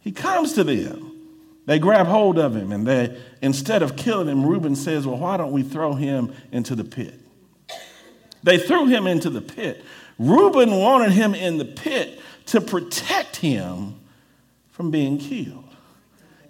He 0.00 0.10
comes 0.10 0.54
to 0.54 0.64
them. 0.64 1.12
They 1.66 1.78
grab 1.78 2.06
hold 2.06 2.40
of 2.40 2.56
him 2.56 2.72
and 2.72 2.84
they, 2.84 3.16
instead 3.40 3.82
of 3.82 3.94
killing 3.94 4.26
him, 4.26 4.44
Reuben 4.44 4.74
says, 4.74 5.06
Well, 5.06 5.18
why 5.18 5.36
don't 5.36 5.52
we 5.52 5.62
throw 5.62 5.94
him 5.94 6.32
into 6.50 6.74
the 6.74 6.84
pit? 6.84 7.20
They 8.42 8.58
threw 8.58 8.86
him 8.86 9.06
into 9.06 9.30
the 9.30 9.40
pit. 9.40 9.84
Reuben 10.18 10.72
wanted 10.72 11.12
him 11.12 11.36
in 11.36 11.58
the 11.58 11.64
pit 11.64 12.20
to 12.46 12.60
protect 12.60 13.36
him 13.36 14.00
from 14.72 14.90
being 14.90 15.18
killed 15.18 15.73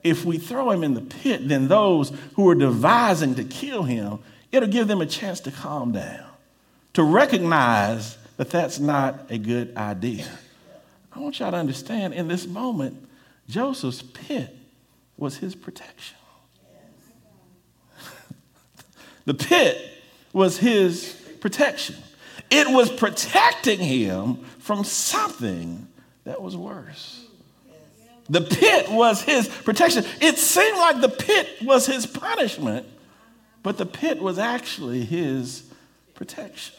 if 0.04 0.24
we 0.26 0.36
throw 0.36 0.70
him 0.70 0.84
in 0.84 0.92
the 0.92 1.00
pit, 1.00 1.48
then 1.48 1.66
those 1.66 2.12
who 2.34 2.48
are 2.50 2.54
devising 2.54 3.34
to 3.36 3.44
kill 3.44 3.82
him, 3.84 4.18
it'll 4.52 4.68
give 4.68 4.86
them 4.86 5.00
a 5.00 5.06
chance 5.06 5.40
to 5.40 5.50
calm 5.50 5.92
down, 5.92 6.26
to 6.92 7.02
recognize 7.02 8.18
that 8.36 8.50
that's 8.50 8.78
not 8.78 9.30
a 9.30 9.38
good 9.38 9.74
idea. 9.76 10.26
I 11.12 11.20
want 11.20 11.40
y'all 11.40 11.50
to 11.50 11.56
understand 11.56 12.12
in 12.12 12.28
this 12.28 12.46
moment, 12.46 13.08
Joseph's 13.48 14.02
pit 14.02 14.54
was 15.16 15.38
his 15.38 15.54
protection. 15.54 16.18
the 19.24 19.34
pit 19.34 19.78
was 20.32 20.58
his 20.58 21.14
protection. 21.40 21.96
It 22.50 22.68
was 22.68 22.90
protecting 22.90 23.78
him 23.78 24.44
from 24.58 24.84
something 24.84 25.86
that 26.24 26.42
was 26.42 26.56
worse. 26.56 27.23
The 28.28 28.40
pit 28.40 28.90
was 28.90 29.22
his 29.22 29.48
protection. 29.48 30.04
It 30.20 30.38
seemed 30.38 30.78
like 30.78 31.00
the 31.00 31.10
pit 31.10 31.48
was 31.62 31.86
his 31.86 32.06
punishment, 32.06 32.86
but 33.62 33.76
the 33.76 33.86
pit 33.86 34.20
was 34.20 34.38
actually 34.38 35.04
his 35.04 35.64
protection. 36.14 36.74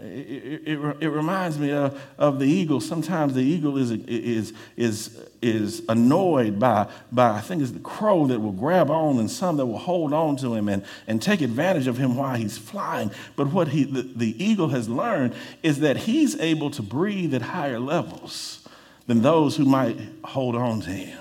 It, 0.00 0.62
it, 0.68 0.96
it, 1.00 1.08
reminds 1.08 1.58
me 1.58 1.72
of, 1.72 2.00
of 2.18 2.38
the 2.38 2.46
eagle. 2.46 2.80
Sometimes 2.80 3.34
the 3.34 3.42
eagle 3.42 3.76
is, 3.78 3.90
is, 3.90 4.52
is, 4.76 5.18
is 5.42 5.82
annoyed 5.88 6.60
by, 6.60 6.88
by, 7.10 7.30
I 7.30 7.40
think 7.40 7.62
it's 7.62 7.72
the 7.72 7.80
crow 7.80 8.26
that 8.28 8.38
will 8.38 8.52
grab 8.52 8.90
on 8.90 9.18
and 9.18 9.28
some 9.28 9.56
that 9.56 9.66
will 9.66 9.78
hold 9.78 10.12
on 10.12 10.36
to 10.36 10.54
him 10.54 10.68
and, 10.68 10.84
and 11.08 11.20
take 11.20 11.40
advantage 11.40 11.88
of 11.88 11.98
him 11.98 12.14
while 12.14 12.36
he's 12.36 12.56
flying. 12.56 13.10
But 13.34 13.48
what 13.48 13.68
he, 13.68 13.84
the, 13.84 14.02
the 14.02 14.44
eagle 14.44 14.68
has 14.68 14.88
learned 14.88 15.34
is 15.64 15.80
that 15.80 15.96
he's 15.96 16.38
able 16.38 16.70
to 16.72 16.82
breathe 16.82 17.34
at 17.34 17.42
higher 17.42 17.80
levels 17.80 18.67
than 19.08 19.22
those 19.22 19.56
who 19.56 19.64
might 19.64 19.98
hold 20.22 20.54
on 20.54 20.80
to 20.82 20.90
him. 20.90 21.18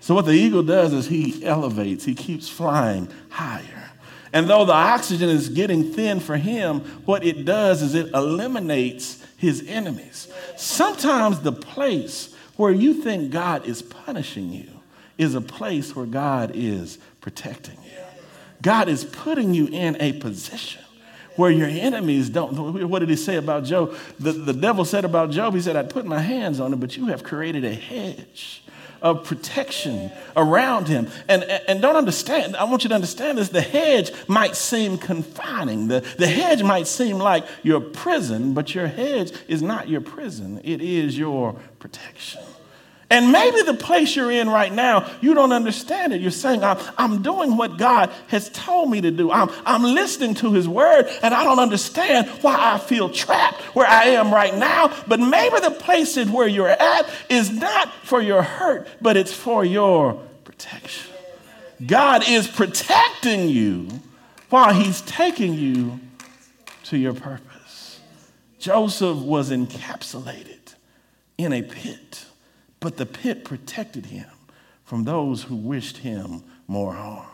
So, 0.00 0.14
what 0.14 0.24
the 0.24 0.32
eagle 0.32 0.64
does 0.64 0.92
is 0.92 1.06
he 1.06 1.44
elevates, 1.44 2.04
he 2.04 2.14
keeps 2.14 2.48
flying 2.48 3.08
higher. 3.28 3.90
And 4.32 4.50
though 4.50 4.64
the 4.64 4.72
oxygen 4.72 5.28
is 5.28 5.48
getting 5.48 5.92
thin 5.92 6.18
for 6.18 6.36
him, 6.36 6.80
what 7.04 7.24
it 7.24 7.44
does 7.44 7.82
is 7.82 7.94
it 7.94 8.12
eliminates 8.12 9.24
his 9.36 9.66
enemies. 9.68 10.28
Sometimes 10.56 11.40
the 11.40 11.52
place 11.52 12.34
where 12.56 12.72
you 12.72 12.94
think 12.94 13.30
God 13.30 13.66
is 13.66 13.82
punishing 13.82 14.52
you 14.52 14.68
is 15.16 15.34
a 15.34 15.40
place 15.40 15.94
where 15.94 16.06
God 16.06 16.52
is 16.54 16.98
protecting 17.20 17.78
you. 17.84 17.98
God 18.62 18.88
is 18.88 19.04
putting 19.04 19.54
you 19.54 19.68
in 19.68 19.96
a 20.00 20.14
position 20.14 20.82
where 21.36 21.50
your 21.50 21.68
enemies 21.68 22.28
don't. 22.28 22.88
What 22.88 23.00
did 23.00 23.08
he 23.08 23.16
say 23.16 23.36
about 23.36 23.64
Job? 23.64 23.94
The, 24.18 24.32
the 24.32 24.52
devil 24.52 24.84
said 24.84 25.04
about 25.04 25.30
Job, 25.30 25.54
he 25.54 25.60
said, 25.60 25.76
I'd 25.76 25.90
put 25.90 26.06
my 26.06 26.20
hands 26.20 26.60
on 26.60 26.72
him, 26.72 26.80
but 26.80 26.96
you 26.96 27.06
have 27.06 27.22
created 27.22 27.64
a 27.64 27.74
hedge 27.74 28.62
of 29.02 29.24
protection 29.24 30.10
around 30.36 30.88
him. 30.88 31.08
And, 31.28 31.44
and 31.44 31.82
don't 31.82 31.96
understand, 31.96 32.56
I 32.56 32.64
want 32.64 32.82
you 32.82 32.88
to 32.88 32.94
understand 32.94 33.38
this 33.38 33.50
the 33.50 33.60
hedge 33.60 34.10
might 34.26 34.56
seem 34.56 34.98
confining. 34.98 35.88
The, 35.88 36.00
the 36.18 36.26
hedge 36.26 36.62
might 36.62 36.86
seem 36.86 37.18
like 37.18 37.44
your 37.62 37.80
prison, 37.80 38.54
but 38.54 38.74
your 38.74 38.86
hedge 38.86 39.32
is 39.48 39.62
not 39.62 39.88
your 39.88 40.00
prison, 40.00 40.60
it 40.64 40.80
is 40.80 41.18
your 41.18 41.54
protection. 41.78 42.42
And 43.08 43.30
maybe 43.30 43.62
the 43.62 43.74
place 43.74 44.16
you're 44.16 44.32
in 44.32 44.48
right 44.48 44.72
now, 44.72 45.08
you 45.20 45.32
don't 45.34 45.52
understand 45.52 46.12
it. 46.12 46.20
You're 46.20 46.32
saying, 46.32 46.64
I'm, 46.64 46.78
I'm 46.98 47.22
doing 47.22 47.56
what 47.56 47.78
God 47.78 48.10
has 48.26 48.48
told 48.50 48.90
me 48.90 49.00
to 49.00 49.12
do. 49.12 49.30
I'm, 49.30 49.48
I'm 49.64 49.82
listening 49.82 50.34
to 50.36 50.52
His 50.52 50.68
word, 50.68 51.06
and 51.22 51.32
I 51.32 51.44
don't 51.44 51.60
understand 51.60 52.28
why 52.42 52.56
I 52.58 52.78
feel 52.78 53.08
trapped 53.08 53.60
where 53.76 53.86
I 53.86 54.06
am 54.06 54.34
right 54.34 54.54
now. 54.54 54.92
But 55.06 55.20
maybe 55.20 55.60
the 55.60 55.70
place 55.70 56.16
where 56.16 56.48
you're 56.48 56.68
at 56.68 57.08
is 57.28 57.50
not 57.50 57.92
for 58.02 58.20
your 58.20 58.42
hurt, 58.42 58.88
but 59.00 59.16
it's 59.16 59.32
for 59.32 59.64
your 59.64 60.14
protection. 60.42 61.12
God 61.84 62.28
is 62.28 62.48
protecting 62.48 63.48
you 63.48 63.88
while 64.50 64.74
He's 64.74 65.00
taking 65.02 65.54
you 65.54 66.00
to 66.84 66.98
your 66.98 67.14
purpose. 67.14 68.00
Joseph 68.58 69.18
was 69.18 69.50
encapsulated 69.50 70.74
in 71.38 71.52
a 71.52 71.62
pit 71.62 72.25
but 72.80 72.96
the 72.96 73.06
pit 73.06 73.44
protected 73.44 74.06
him 74.06 74.26
from 74.84 75.04
those 75.04 75.42
who 75.42 75.56
wished 75.56 75.98
him 75.98 76.42
more 76.66 76.92
harm. 76.92 77.26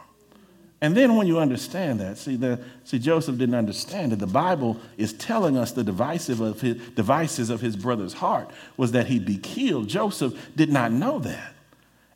And 0.80 0.96
then 0.96 1.14
when 1.14 1.28
you 1.28 1.38
understand 1.38 2.00
that, 2.00 2.18
see, 2.18 2.34
the, 2.34 2.58
see, 2.82 2.98
Joseph 2.98 3.38
didn't 3.38 3.54
understand 3.54 4.12
it. 4.12 4.18
The 4.18 4.26
Bible 4.26 4.78
is 4.96 5.12
telling 5.12 5.56
us 5.56 5.70
the 5.70 5.84
divisive 5.84 6.40
of 6.40 6.60
his, 6.60 6.76
devices 6.90 7.50
of 7.50 7.60
his 7.60 7.76
brother's 7.76 8.14
heart 8.14 8.50
was 8.76 8.90
that 8.92 9.06
he'd 9.06 9.24
be 9.24 9.36
killed. 9.36 9.86
Joseph 9.86 10.34
did 10.56 10.72
not 10.72 10.90
know 10.90 11.20
that. 11.20 11.54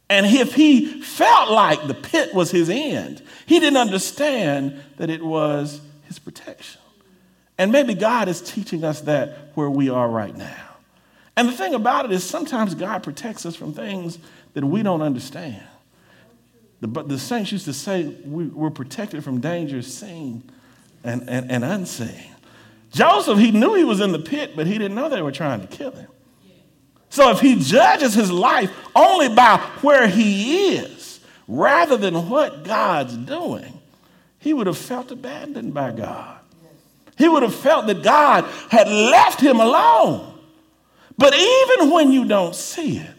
And 0.08 0.26
if 0.26 0.54
he 0.54 1.00
felt 1.00 1.50
like 1.50 1.86
the 1.86 1.94
pit 1.94 2.34
was 2.34 2.50
his 2.50 2.68
end, 2.68 3.22
he 3.46 3.60
didn't 3.60 3.76
understand 3.76 4.82
that 4.96 5.10
it 5.10 5.24
was 5.24 5.80
his 6.02 6.18
protection. 6.18 6.80
And 7.58 7.70
maybe 7.70 7.94
God 7.94 8.28
is 8.28 8.40
teaching 8.40 8.82
us 8.82 9.02
that 9.02 9.52
where 9.54 9.70
we 9.70 9.90
are 9.90 10.08
right 10.08 10.36
now. 10.36 10.65
And 11.36 11.48
the 11.48 11.52
thing 11.52 11.74
about 11.74 12.06
it 12.06 12.12
is, 12.12 12.24
sometimes 12.24 12.74
God 12.74 13.02
protects 13.02 13.44
us 13.44 13.54
from 13.54 13.72
things 13.72 14.18
that 14.54 14.64
we 14.64 14.82
don't 14.82 15.02
understand. 15.02 15.62
The, 16.80 16.88
the 17.02 17.18
saints 17.18 17.52
used 17.52 17.66
to 17.66 17.72
say 17.72 18.06
we, 18.24 18.50
are 18.58 18.70
protected 18.70 19.22
from 19.22 19.40
dangers 19.40 19.92
seen 19.92 20.50
and, 21.04 21.28
and, 21.28 21.50
and 21.50 21.64
unseen. 21.64 22.32
Joseph, 22.90 23.38
he 23.38 23.50
knew 23.50 23.74
he 23.74 23.84
was 23.84 24.00
in 24.00 24.12
the 24.12 24.18
pit, 24.18 24.52
but 24.56 24.66
he 24.66 24.74
didn't 24.74 24.94
know 24.94 25.08
they 25.08 25.22
were 25.22 25.32
trying 25.32 25.60
to 25.60 25.66
kill 25.66 25.90
him. 25.90 26.08
So 27.08 27.30
if 27.30 27.40
he 27.40 27.56
judges 27.56 28.14
his 28.14 28.30
life 28.30 28.70
only 28.94 29.28
by 29.28 29.58
where 29.80 30.08
he 30.08 30.76
is, 30.76 31.20
rather 31.48 31.96
than 31.96 32.28
what 32.28 32.64
God's 32.64 33.16
doing, 33.16 33.80
he 34.38 34.52
would 34.52 34.66
have 34.66 34.78
felt 34.78 35.10
abandoned 35.10 35.72
by 35.72 35.92
God. 35.92 36.38
He 37.16 37.28
would 37.28 37.42
have 37.42 37.54
felt 37.54 37.86
that 37.86 38.02
God 38.02 38.44
had 38.70 38.88
left 38.88 39.40
him 39.40 39.60
alone. 39.60 40.35
But 41.18 41.34
even 41.34 41.90
when 41.90 42.12
you 42.12 42.26
don't 42.26 42.54
see 42.54 42.98
it, 42.98 43.10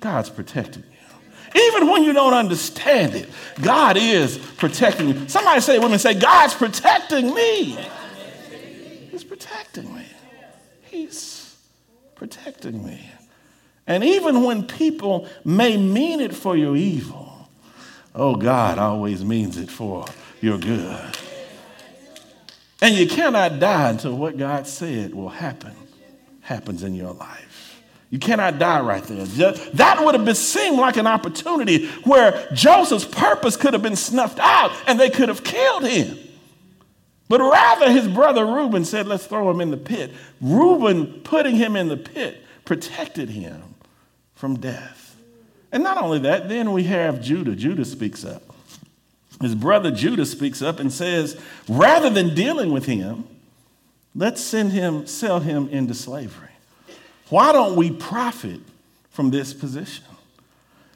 God's 0.00 0.30
protecting 0.30 0.84
you. 0.84 1.60
Even 1.68 1.88
when 1.88 2.04
you 2.04 2.12
don't 2.12 2.32
understand 2.32 3.14
it, 3.14 3.28
God 3.60 3.96
is 3.96 4.38
protecting 4.38 5.08
you. 5.08 5.28
Somebody 5.28 5.60
say, 5.60 5.78
women 5.78 5.98
say, 5.98 6.14
God's 6.14 6.54
protecting 6.54 7.34
me. 7.34 7.76
He's 9.10 9.24
protecting 9.24 9.92
me. 9.94 10.06
He's 10.82 11.56
protecting 12.14 12.84
me. 12.86 13.10
And 13.86 14.04
even 14.04 14.44
when 14.44 14.64
people 14.66 15.26
may 15.44 15.76
mean 15.76 16.20
it 16.20 16.34
for 16.34 16.56
your 16.56 16.76
evil, 16.76 17.48
oh, 18.14 18.36
God 18.36 18.78
always 18.78 19.24
means 19.24 19.56
it 19.56 19.70
for 19.70 20.06
your 20.40 20.58
good. 20.58 21.16
And 22.80 22.94
you 22.94 23.08
cannot 23.08 23.58
die 23.58 23.90
until 23.90 24.16
what 24.16 24.38
God 24.38 24.66
said 24.68 25.14
will 25.14 25.28
happen 25.28 25.74
happens 26.50 26.82
in 26.82 26.94
your 26.94 27.12
life. 27.12 27.80
You 28.10 28.18
cannot 28.18 28.58
die 28.58 28.80
right 28.80 29.04
there. 29.04 29.24
That 29.74 30.04
would 30.04 30.16
have 30.16 30.24
been, 30.24 30.34
seemed 30.34 30.78
like 30.78 30.96
an 30.96 31.06
opportunity 31.06 31.86
where 32.02 32.48
Joseph's 32.52 33.04
purpose 33.04 33.56
could 33.56 33.72
have 33.72 33.82
been 33.82 33.94
snuffed 33.94 34.40
out 34.40 34.72
and 34.88 34.98
they 34.98 35.10
could 35.10 35.28
have 35.28 35.44
killed 35.44 35.84
him. 35.84 36.18
But 37.28 37.40
rather, 37.40 37.92
his 37.92 38.08
brother 38.08 38.44
Reuben 38.44 38.84
said, 38.84 39.06
Let's 39.06 39.26
throw 39.26 39.48
him 39.48 39.60
in 39.60 39.70
the 39.70 39.76
pit. 39.76 40.10
Reuben, 40.40 41.20
putting 41.20 41.54
him 41.54 41.76
in 41.76 41.86
the 41.86 41.96
pit, 41.96 42.42
protected 42.64 43.30
him 43.30 43.62
from 44.34 44.58
death. 44.58 45.16
And 45.70 45.84
not 45.84 46.02
only 46.02 46.18
that, 46.18 46.48
then 46.48 46.72
we 46.72 46.82
have 46.84 47.22
Judah. 47.22 47.54
Judah 47.54 47.84
speaks 47.84 48.24
up. 48.24 48.42
His 49.40 49.54
brother 49.54 49.92
Judah 49.92 50.26
speaks 50.26 50.60
up 50.62 50.80
and 50.80 50.92
says, 50.92 51.40
Rather 51.68 52.10
than 52.10 52.34
dealing 52.34 52.72
with 52.72 52.86
him, 52.86 53.28
Let's 54.14 54.40
send 54.40 54.72
him, 54.72 55.06
sell 55.06 55.40
him 55.40 55.68
into 55.68 55.94
slavery. 55.94 56.48
Why 57.28 57.52
don't 57.52 57.76
we 57.76 57.90
profit 57.90 58.60
from 59.10 59.30
this 59.30 59.54
position? 59.54 60.04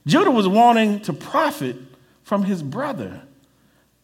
Judah 0.07 0.31
was 0.31 0.49
wanting 0.49 1.01
to 1.03 1.13
profit 1.13 1.77
from 2.25 2.45
his 2.45 2.63
brother 2.63 3.23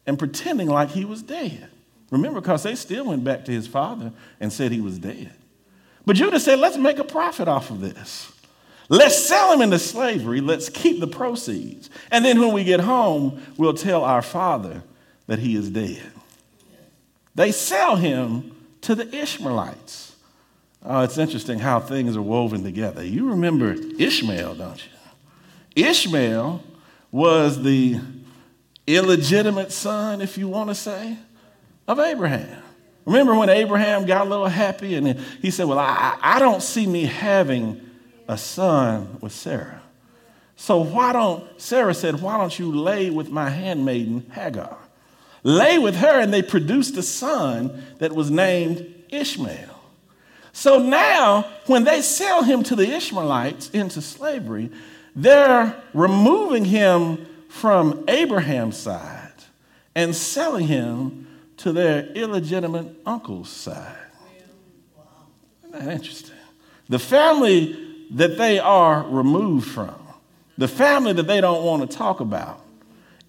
and 0.07 0.17
pretending 0.17 0.69
like 0.69 0.89
he 0.89 1.05
was 1.05 1.21
dead. 1.21 1.67
Remember, 2.09 2.41
because 2.41 2.63
they 2.63 2.75
still 2.75 3.05
went 3.05 3.23
back 3.23 3.45
to 3.45 3.51
his 3.51 3.67
father 3.67 4.11
and 4.39 4.51
said 4.51 4.71
he 4.71 4.81
was 4.81 4.97
dead. 4.97 5.31
But 6.05 6.15
Judah 6.15 6.39
said, 6.39 6.59
let's 6.59 6.77
make 6.77 6.97
a 6.97 7.03
profit 7.03 7.47
off 7.47 7.69
of 7.69 7.79
this. 7.81 8.31
Let's 8.89 9.17
sell 9.17 9.53
him 9.53 9.61
into 9.61 9.79
slavery. 9.79 10.41
Let's 10.41 10.67
keep 10.67 10.99
the 10.99 11.07
proceeds. 11.07 11.89
And 12.11 12.25
then 12.25 12.39
when 12.39 12.51
we 12.53 12.63
get 12.63 12.81
home, 12.81 13.41
we'll 13.57 13.73
tell 13.73 14.03
our 14.03 14.21
father 14.21 14.83
that 15.27 15.39
he 15.39 15.55
is 15.55 15.69
dead. 15.69 16.11
They 17.35 17.51
sell 17.53 17.95
him 17.95 18.51
to 18.81 18.95
the 18.95 19.15
Ishmaelites. 19.15 20.15
Oh, 20.83 21.01
it's 21.01 21.17
interesting 21.17 21.59
how 21.59 21.79
things 21.79 22.17
are 22.17 22.21
woven 22.21 22.63
together. 22.63 23.03
You 23.03 23.29
remember 23.29 23.73
Ishmael, 23.73 24.55
don't 24.55 24.83
you? 24.83 25.83
Ishmael 25.87 26.63
was 27.11 27.61
the 27.61 27.99
illegitimate 28.87 29.71
son, 29.71 30.21
if 30.21 30.37
you 30.37 30.47
want 30.47 30.69
to 30.69 30.75
say, 30.75 31.17
of 31.87 31.99
Abraham. 31.99 32.61
Remember 33.05 33.35
when 33.35 33.49
Abraham 33.49 34.05
got 34.05 34.25
a 34.25 34.29
little 34.29 34.47
happy 34.47 34.95
and 34.95 35.19
he 35.41 35.51
said, 35.51 35.67
Well, 35.67 35.79
I, 35.79 36.17
I 36.21 36.39
don't 36.39 36.61
see 36.61 36.85
me 36.85 37.05
having 37.05 37.81
a 38.27 38.37
son 38.37 39.17
with 39.21 39.31
Sarah. 39.31 39.81
So 40.55 40.79
why 40.79 41.13
don't, 41.13 41.59
Sarah 41.59 41.93
said, 41.93 42.21
Why 42.21 42.37
don't 42.37 42.57
you 42.57 42.71
lay 42.71 43.09
with 43.09 43.29
my 43.29 43.49
handmaiden 43.49 44.29
Hagar? 44.33 44.77
Lay 45.43 45.79
with 45.79 45.95
her, 45.95 46.19
and 46.19 46.33
they 46.33 46.41
produced 46.41 46.97
a 46.97 47.03
son 47.03 47.83
that 47.99 48.13
was 48.13 48.29
named 48.29 48.85
Ishmael. 49.09 49.79
So 50.53 50.79
now, 50.79 51.49
when 51.67 51.83
they 51.83 52.01
sell 52.01 52.43
him 52.43 52.63
to 52.63 52.75
the 52.75 52.93
Ishmaelites 52.93 53.69
into 53.71 54.01
slavery, 54.01 54.69
they're 55.15 55.81
removing 55.93 56.65
him 56.65 57.25
from 57.49 58.03
Abraham's 58.07 58.77
side 58.77 59.31
and 59.95 60.15
selling 60.15 60.67
him 60.67 61.27
to 61.57 61.71
their 61.71 62.05
illegitimate 62.13 62.87
uncle's 63.05 63.49
side. 63.49 63.95
Isn't 65.63 65.85
that 65.85 65.93
interesting? 65.93 66.35
The 66.89 66.99
family 66.99 68.07
that 68.11 68.37
they 68.37 68.59
are 68.59 69.03
removed 69.03 69.69
from, 69.69 69.95
the 70.57 70.67
family 70.67 71.13
that 71.13 71.27
they 71.27 71.39
don't 71.39 71.63
want 71.63 71.89
to 71.89 71.97
talk 71.97 72.19
about, 72.19 72.61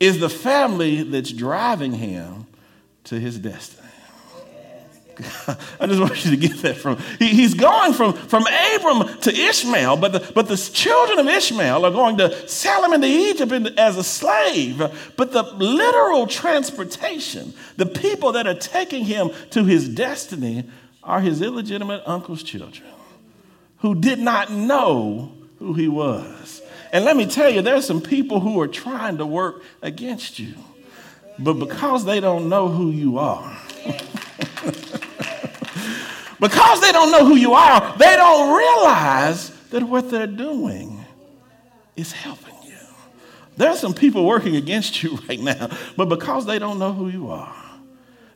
is 0.02 0.18
the 0.18 0.28
family 0.28 1.04
that's 1.04 1.30
driving 1.30 1.92
him 1.92 2.46
to 3.04 3.20
his 3.20 3.38
destiny. 3.38 3.88
I 5.78 5.86
just 5.86 6.00
want 6.00 6.24
you 6.24 6.32
to 6.32 6.36
get 6.36 6.56
that 6.62 6.76
from. 6.76 6.96
He, 7.20 7.28
he's 7.28 7.54
going 7.54 7.92
from, 7.92 8.14
from 8.14 8.44
Abram 8.74 9.20
to 9.20 9.32
Ishmael, 9.32 9.98
but 9.98 10.12
the, 10.12 10.32
but 10.34 10.48
the 10.48 10.56
children 10.56 11.20
of 11.20 11.28
Ishmael 11.28 11.84
are 11.84 11.90
going 11.92 12.16
to 12.18 12.48
sell 12.48 12.82
him 12.82 12.94
into 12.94 13.06
Egypt 13.06 13.78
as 13.78 13.96
a 13.96 14.02
slave. 14.02 14.78
But 15.16 15.30
the 15.30 15.42
literal 15.42 16.26
transportation, 16.26 17.54
the 17.76 17.86
people 17.86 18.32
that 18.32 18.48
are 18.48 18.54
taking 18.54 19.04
him 19.04 19.30
to 19.50 19.64
his 19.64 19.88
destiny, 19.88 20.64
are 21.04 21.20
his 21.20 21.42
illegitimate 21.42 22.02
uncle's 22.06 22.42
children 22.42 22.88
who 23.78 23.94
did 23.94 24.18
not 24.18 24.50
know 24.50 25.32
who 25.58 25.74
he 25.74 25.88
was. 25.88 26.61
And 26.92 27.04
let 27.06 27.16
me 27.16 27.24
tell 27.26 27.48
you, 27.48 27.62
there's 27.62 27.86
some 27.86 28.02
people 28.02 28.38
who 28.40 28.60
are 28.60 28.68
trying 28.68 29.16
to 29.16 29.26
work 29.26 29.62
against 29.80 30.38
you. 30.38 30.54
But 31.38 31.54
because 31.54 32.04
they 32.04 32.20
don't 32.20 32.50
know 32.50 32.68
who 32.68 32.90
you 32.90 33.16
are, 33.18 33.56
because 36.38 36.80
they 36.82 36.92
don't 36.92 37.10
know 37.10 37.24
who 37.24 37.36
you 37.36 37.54
are, 37.54 37.96
they 37.96 38.14
don't 38.14 38.54
realize 38.56 39.48
that 39.70 39.82
what 39.82 40.10
they're 40.10 40.26
doing 40.26 41.02
is 41.96 42.12
helping 42.12 42.54
you. 42.64 42.76
There 43.56 43.70
are 43.70 43.76
some 43.76 43.94
people 43.94 44.26
working 44.26 44.56
against 44.56 45.02
you 45.02 45.18
right 45.28 45.40
now, 45.40 45.70
but 45.96 46.10
because 46.10 46.44
they 46.44 46.58
don't 46.58 46.78
know 46.78 46.92
who 46.92 47.08
you 47.08 47.30
are, 47.30 47.56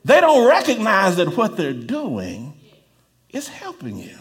they 0.03 0.21
don't 0.21 0.49
recognize 0.49 1.17
that 1.17 1.37
what 1.37 1.59
they're 1.59 1.75
doing 1.75 2.55
is 3.31 3.49
helping 3.49 3.99
you. 3.99 4.17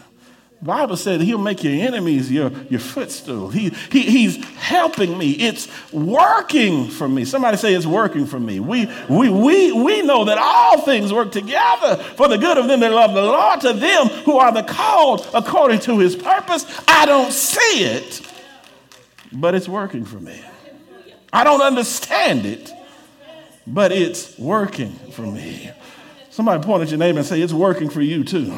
Bible 0.62 0.96
said 0.96 1.20
he'll 1.20 1.38
make 1.38 1.62
your 1.62 1.74
enemies 1.74 2.32
your, 2.32 2.50
your 2.70 2.80
footstool. 2.80 3.50
He, 3.50 3.68
he, 3.90 4.02
he's 4.02 4.42
helping 4.54 5.16
me. 5.18 5.32
It's 5.32 5.68
working 5.92 6.88
for 6.88 7.06
me. 7.06 7.26
Somebody 7.26 7.58
say 7.58 7.74
it's 7.74 7.84
working 7.86 8.24
for 8.24 8.40
me. 8.40 8.58
We, 8.58 8.90
we, 9.08 9.28
we, 9.28 9.72
we 9.72 10.02
know 10.02 10.24
that 10.24 10.38
all 10.38 10.80
things 10.80 11.12
work 11.12 11.30
together 11.30 11.96
for 11.96 12.28
the 12.28 12.38
good 12.38 12.56
of 12.56 12.68
them 12.68 12.80
that 12.80 12.90
love 12.90 13.12
the 13.12 13.22
Lord, 13.22 13.60
to 13.60 13.74
them 13.74 14.06
who 14.24 14.38
are 14.38 14.50
the 14.50 14.62
called 14.62 15.28
according 15.34 15.80
to 15.80 15.98
his 15.98 16.16
purpose. 16.16 16.64
I 16.88 17.04
don't 17.04 17.32
see 17.32 17.84
it, 17.84 18.22
but 19.32 19.54
it's 19.54 19.68
working 19.68 20.06
for 20.06 20.18
me. 20.18 20.40
I 21.32 21.44
don't 21.44 21.60
understand 21.60 22.46
it, 22.46 22.72
but 23.66 23.92
it's 23.92 24.38
working 24.38 24.92
for 25.12 25.22
me. 25.22 25.70
Somebody 26.30 26.64
point 26.64 26.82
at 26.82 26.88
your 26.88 26.98
neighbor 26.98 27.18
and 27.18 27.26
say, 27.26 27.42
It's 27.42 27.52
working 27.52 27.90
for 27.90 28.00
you 28.00 28.24
too. 28.24 28.52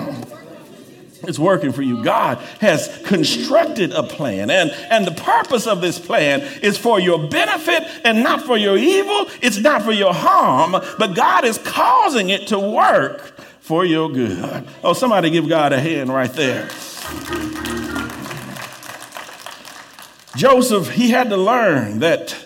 It's 1.22 1.38
working 1.38 1.72
for 1.72 1.82
you. 1.82 2.02
God 2.04 2.38
has 2.60 3.02
constructed 3.04 3.92
a 3.92 4.02
plan, 4.02 4.50
and, 4.50 4.70
and 4.70 5.06
the 5.06 5.20
purpose 5.20 5.66
of 5.66 5.80
this 5.80 5.98
plan 5.98 6.40
is 6.62 6.78
for 6.78 7.00
your 7.00 7.28
benefit 7.28 7.82
and 8.04 8.22
not 8.22 8.42
for 8.42 8.56
your 8.56 8.76
evil. 8.76 9.26
It's 9.42 9.58
not 9.58 9.82
for 9.82 9.92
your 9.92 10.14
harm, 10.14 10.72
but 10.72 11.14
God 11.14 11.44
is 11.44 11.58
causing 11.58 12.30
it 12.30 12.48
to 12.48 12.58
work 12.58 13.36
for 13.60 13.84
your 13.84 14.08
good. 14.10 14.66
Oh, 14.84 14.92
somebody 14.92 15.30
give 15.30 15.48
God 15.48 15.72
a 15.72 15.80
hand 15.80 16.10
right 16.10 16.32
there. 16.32 16.68
Joseph, 20.36 20.90
he 20.90 21.10
had 21.10 21.30
to 21.30 21.36
learn 21.36 21.98
that 21.98 22.36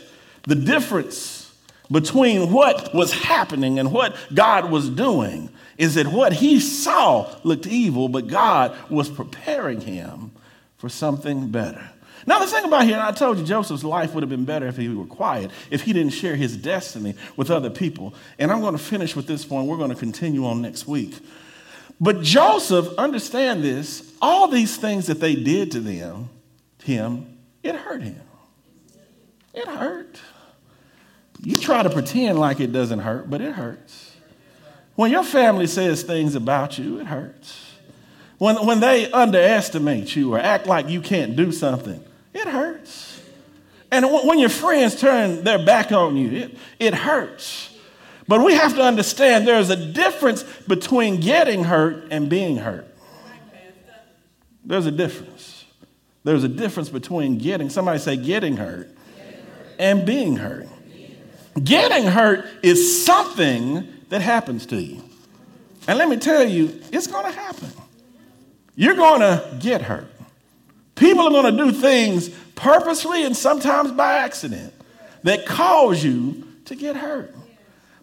the 0.44 0.54
difference 0.54 1.52
between 1.90 2.50
what 2.50 2.94
was 2.94 3.12
happening 3.12 3.78
and 3.78 3.92
what 3.92 4.16
God 4.32 4.70
was 4.70 4.88
doing 4.88 5.50
is 5.78 5.94
that 5.94 6.06
what 6.06 6.34
he 6.34 6.60
saw 6.60 7.34
looked 7.44 7.66
evil, 7.66 8.08
but 8.08 8.26
God 8.26 8.76
was 8.90 9.08
preparing 9.08 9.80
him 9.80 10.32
for 10.76 10.88
something 10.88 11.50
better. 11.50 11.90
Now, 12.26 12.38
the 12.38 12.46
thing 12.46 12.64
about 12.64 12.84
here, 12.84 13.00
I 13.00 13.10
told 13.12 13.38
you 13.38 13.44
Joseph's 13.44 13.82
life 13.82 14.14
would 14.14 14.22
have 14.22 14.30
been 14.30 14.44
better 14.44 14.66
if 14.66 14.76
he 14.76 14.88
were 14.88 15.06
quiet, 15.06 15.50
if 15.70 15.82
he 15.82 15.92
didn't 15.92 16.12
share 16.12 16.36
his 16.36 16.56
destiny 16.56 17.14
with 17.36 17.50
other 17.50 17.70
people. 17.70 18.14
And 18.38 18.52
I'm 18.52 18.60
going 18.60 18.76
to 18.76 18.82
finish 18.82 19.16
with 19.16 19.26
this 19.26 19.44
point. 19.44 19.66
We're 19.66 19.76
going 19.76 19.90
to 19.90 19.96
continue 19.96 20.46
on 20.46 20.62
next 20.62 20.86
week. 20.86 21.18
But 22.00 22.22
Joseph, 22.22 22.88
understand 22.96 23.64
this, 23.64 24.12
all 24.20 24.48
these 24.48 24.76
things 24.76 25.06
that 25.06 25.20
they 25.20 25.34
did 25.34 25.72
to 25.72 25.80
them, 25.80 26.30
him, 26.82 27.38
it 27.62 27.74
hurt 27.74 28.02
him. 28.02 28.20
It 29.54 29.66
hurt. 29.66 30.20
You 31.40 31.56
try 31.56 31.82
to 31.82 31.90
pretend 31.90 32.38
like 32.38 32.60
it 32.60 32.72
doesn't 32.72 33.00
hurt, 33.00 33.28
but 33.28 33.40
it 33.40 33.52
hurts. 33.52 34.11
When 34.94 35.10
your 35.10 35.24
family 35.24 35.66
says 35.66 36.02
things 36.02 36.34
about 36.34 36.78
you, 36.78 37.00
it 37.00 37.06
hurts. 37.06 37.72
When, 38.38 38.66
when 38.66 38.80
they 38.80 39.10
underestimate 39.10 40.14
you 40.16 40.34
or 40.34 40.38
act 40.38 40.66
like 40.66 40.88
you 40.88 41.00
can't 41.00 41.36
do 41.36 41.52
something, 41.52 42.02
it 42.34 42.48
hurts. 42.48 43.22
And 43.90 44.06
when 44.10 44.38
your 44.38 44.48
friends 44.48 44.98
turn 45.00 45.44
their 45.44 45.64
back 45.64 45.92
on 45.92 46.16
you, 46.16 46.30
it, 46.30 46.58
it 46.78 46.94
hurts. 46.94 47.76
But 48.26 48.44
we 48.44 48.54
have 48.54 48.74
to 48.76 48.82
understand 48.82 49.46
there's 49.46 49.70
a 49.70 49.76
difference 49.76 50.42
between 50.66 51.20
getting 51.20 51.64
hurt 51.64 52.06
and 52.10 52.28
being 52.28 52.56
hurt. 52.56 52.86
There's 54.64 54.86
a 54.86 54.90
difference. 54.90 55.64
There's 56.24 56.44
a 56.44 56.48
difference 56.48 56.88
between 56.88 57.38
getting, 57.38 57.68
somebody 57.68 57.98
say 57.98 58.16
getting 58.16 58.56
hurt, 58.56 58.90
and 59.78 60.06
being 60.06 60.36
hurt. 60.36 60.68
Getting 61.62 62.06
hurt 62.06 62.46
is 62.62 63.04
something 63.04 63.91
that 64.12 64.20
happens 64.20 64.66
to 64.66 64.76
you. 64.76 65.02
And 65.88 65.98
let 65.98 66.06
me 66.06 66.18
tell 66.18 66.44
you, 66.44 66.78
it's 66.92 67.06
going 67.06 67.24
to 67.24 67.32
happen. 67.32 67.70
You're 68.74 68.94
going 68.94 69.20
to 69.20 69.56
get 69.58 69.80
hurt. 69.80 70.06
People 70.96 71.28
are 71.28 71.30
going 71.30 71.56
to 71.56 71.64
do 71.64 71.72
things 71.72 72.28
purposely 72.54 73.24
and 73.24 73.34
sometimes 73.34 73.90
by 73.90 74.18
accident 74.18 74.74
that 75.22 75.46
cause 75.46 76.04
you 76.04 76.46
to 76.66 76.76
get 76.76 76.94
hurt. 76.94 77.34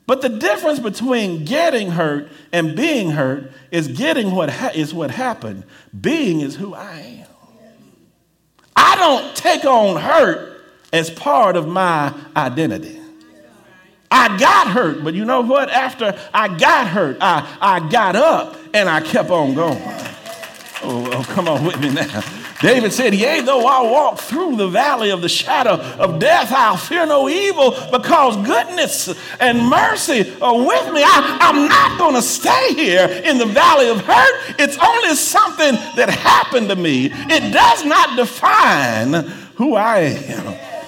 But 0.08 0.24
the 0.24 0.30
difference 0.30 0.80
between 0.80 1.46
getting 1.46 1.92
hurt 1.92 2.30
and 2.52 2.76
being 2.76 3.12
hurt 3.12 3.52
is 3.70 3.88
getting 3.88 4.32
what 4.32 4.50
ha- 4.50 4.72
is 4.74 4.92
what 4.96 5.12
happened. 5.12 5.64
Being 6.02 6.42
is 6.42 6.56
who 6.56 6.74
I 6.74 7.02
am. 7.22 7.28
I 8.76 8.96
don't 8.96 9.36
take 9.36 9.64
on 9.64 10.02
hurt 10.02 10.60
as 10.92 11.12
part 11.12 11.56
of 11.56 11.68
my 11.68 12.12
identity. 12.36 13.00
I 14.12 14.38
got 14.38 14.68
hurt, 14.68 15.04
but 15.04 15.14
you 15.14 15.26
know 15.26 15.42
what? 15.42 15.70
After 15.70 16.18
I 16.34 16.58
got 16.58 16.88
hurt, 16.88 17.18
I, 17.22 17.58
I 17.62 17.90
got 17.90 18.16
up 18.16 18.58
and 18.74 18.90
I 18.90 19.02
kept 19.02 19.30
on 19.30 19.54
going. 19.54 19.82
Oh, 20.82 21.10
oh, 21.12 21.24
come 21.30 21.48
on 21.48 21.66
with 21.66 21.80
me 21.80 21.90
now. 21.90 22.24
David 22.62 22.92
said, 22.92 23.14
Yea, 23.14 23.42
though 23.42 23.66
I 23.66 23.82
walk 23.90 24.20
through 24.20 24.58
the 24.58 24.68
valley 24.68 25.12
of 25.12 25.22
the 25.22 25.30
shadow 25.30 25.76
of 25.76 26.20
death, 26.20 26.52
I'll 26.52 26.76
fear 26.76 27.06
no 27.06 27.30
evil 27.30 27.72
because 27.92 28.36
goodness 28.46 29.14
and 29.40 29.66
mercy 29.66 30.34
are 30.42 30.58
with 30.58 30.94
me. 30.94 31.02
I, 31.04 31.38
I'm 31.40 31.70
not 31.70 31.98
going 31.98 32.16
to 32.16 32.22
stay 32.22 32.74
here 32.74 33.08
in 33.24 33.38
the 33.38 33.46
valley 33.46 33.90
of 33.90 34.02
hurt. 34.02 34.56
It's 34.60 34.78
only 34.78 35.16
something 35.16 35.76
that 35.96 36.10
happened 36.10 36.70
to 36.70 36.76
me, 36.76 37.12
it 37.14 37.54
does 37.54 37.86
not 37.86 38.18
define 38.18 39.14
who 39.56 39.76
I 39.76 40.00
am. 40.00 40.79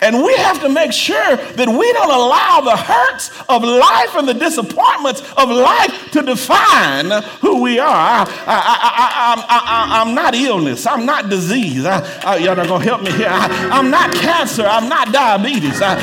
And 0.00 0.22
we 0.22 0.34
have 0.36 0.60
to 0.62 0.68
make 0.68 0.92
sure 0.92 1.36
that 1.36 1.68
we 1.68 1.92
don't 1.92 2.10
allow 2.10 2.60
the 2.60 2.76
hurts 2.76 3.30
of 3.48 3.62
life 3.62 4.16
and 4.16 4.26
the 4.26 4.34
disappointments 4.34 5.20
of 5.36 5.50
life 5.50 6.10
to 6.12 6.22
define 6.22 7.10
who 7.40 7.60
we 7.60 7.78
are. 7.78 8.24
I, 8.26 10.02
am 10.06 10.14
not 10.14 10.34
illness. 10.34 10.86
I'm 10.86 11.04
not 11.04 11.28
disease. 11.28 11.84
I, 11.84 12.36
y'all 12.36 12.56
not 12.56 12.68
going 12.68 12.80
to 12.82 12.88
help 12.88 13.02
me 13.02 13.12
here. 13.12 13.28
I, 13.30 13.78
am 13.78 13.90
not 13.90 14.14
cancer. 14.14 14.64
I'm 14.64 14.88
not 14.88 15.12
diabetes. 15.12 15.82
I, 15.82 16.00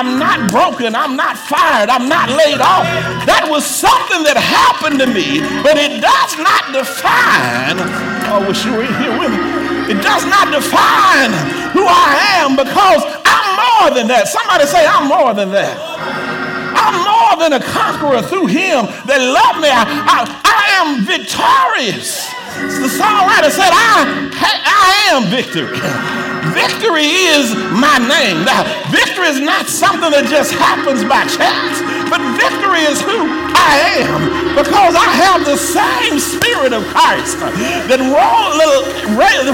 am 0.00 0.18
not 0.18 0.50
broken. 0.50 0.94
I'm 0.94 1.16
not 1.16 1.36
fired. 1.38 1.88
I'm 1.88 2.08
not 2.08 2.28
laid 2.30 2.60
off. 2.60 2.84
That 3.26 3.46
was 3.48 3.64
something 3.64 4.24
that 4.24 4.36
happened 4.36 4.98
to 5.00 5.06
me, 5.06 5.40
but 5.62 5.78
it 5.78 6.02
does 6.02 6.32
not 6.38 6.72
define. 6.74 7.78
Oh, 8.26 8.44
wish 8.46 8.64
you 8.64 8.74
were 8.74 8.84
here 8.84 9.18
with 9.18 9.30
me. 9.30 9.49
It 9.90 9.98
does 10.06 10.22
not 10.22 10.54
define 10.54 11.34
who 11.74 11.82
I 11.82 12.14
am 12.38 12.54
because 12.54 13.02
I'm 13.26 13.48
more 13.58 13.90
than 13.90 14.06
that. 14.06 14.30
Somebody 14.30 14.62
say, 14.70 14.86
I'm 14.86 15.10
more 15.10 15.34
than 15.34 15.50
that. 15.50 15.74
I'm 16.78 16.94
more 17.02 17.34
than 17.42 17.58
a 17.58 17.62
conqueror 17.74 18.22
through 18.22 18.46
him 18.46 18.86
that 19.10 19.18
loved 19.18 19.58
me. 19.58 19.66
I, 19.66 19.82
I, 19.82 20.18
I 20.46 20.62
am 20.78 21.02
victorious. 21.02 22.30
The 22.54 22.86
songwriter 22.86 23.50
said, 23.50 23.74
I, 23.74 24.30
I 24.30 25.10
am 25.10 25.26
victory. 25.26 25.74
Victory 26.54 27.10
is 27.34 27.50
my 27.74 27.98
name. 27.98 28.46
Now, 28.46 28.62
victory 28.94 29.26
is 29.26 29.40
not 29.42 29.66
something 29.66 30.10
that 30.10 30.26
just 30.30 30.54
happens 30.54 31.02
by 31.02 31.26
chance, 31.26 31.82
but 32.10 32.20
victory 32.34 32.82
is 32.90 33.00
who 33.00 33.22
I 33.54 34.02
am 34.02 34.56
because 34.58 34.94
I 34.98 35.10
have 35.22 35.44
the 35.44 35.56
same 35.56 36.18
spirit 36.18 36.72
of 36.72 36.82
Christ 36.90 37.38
that 37.38 38.00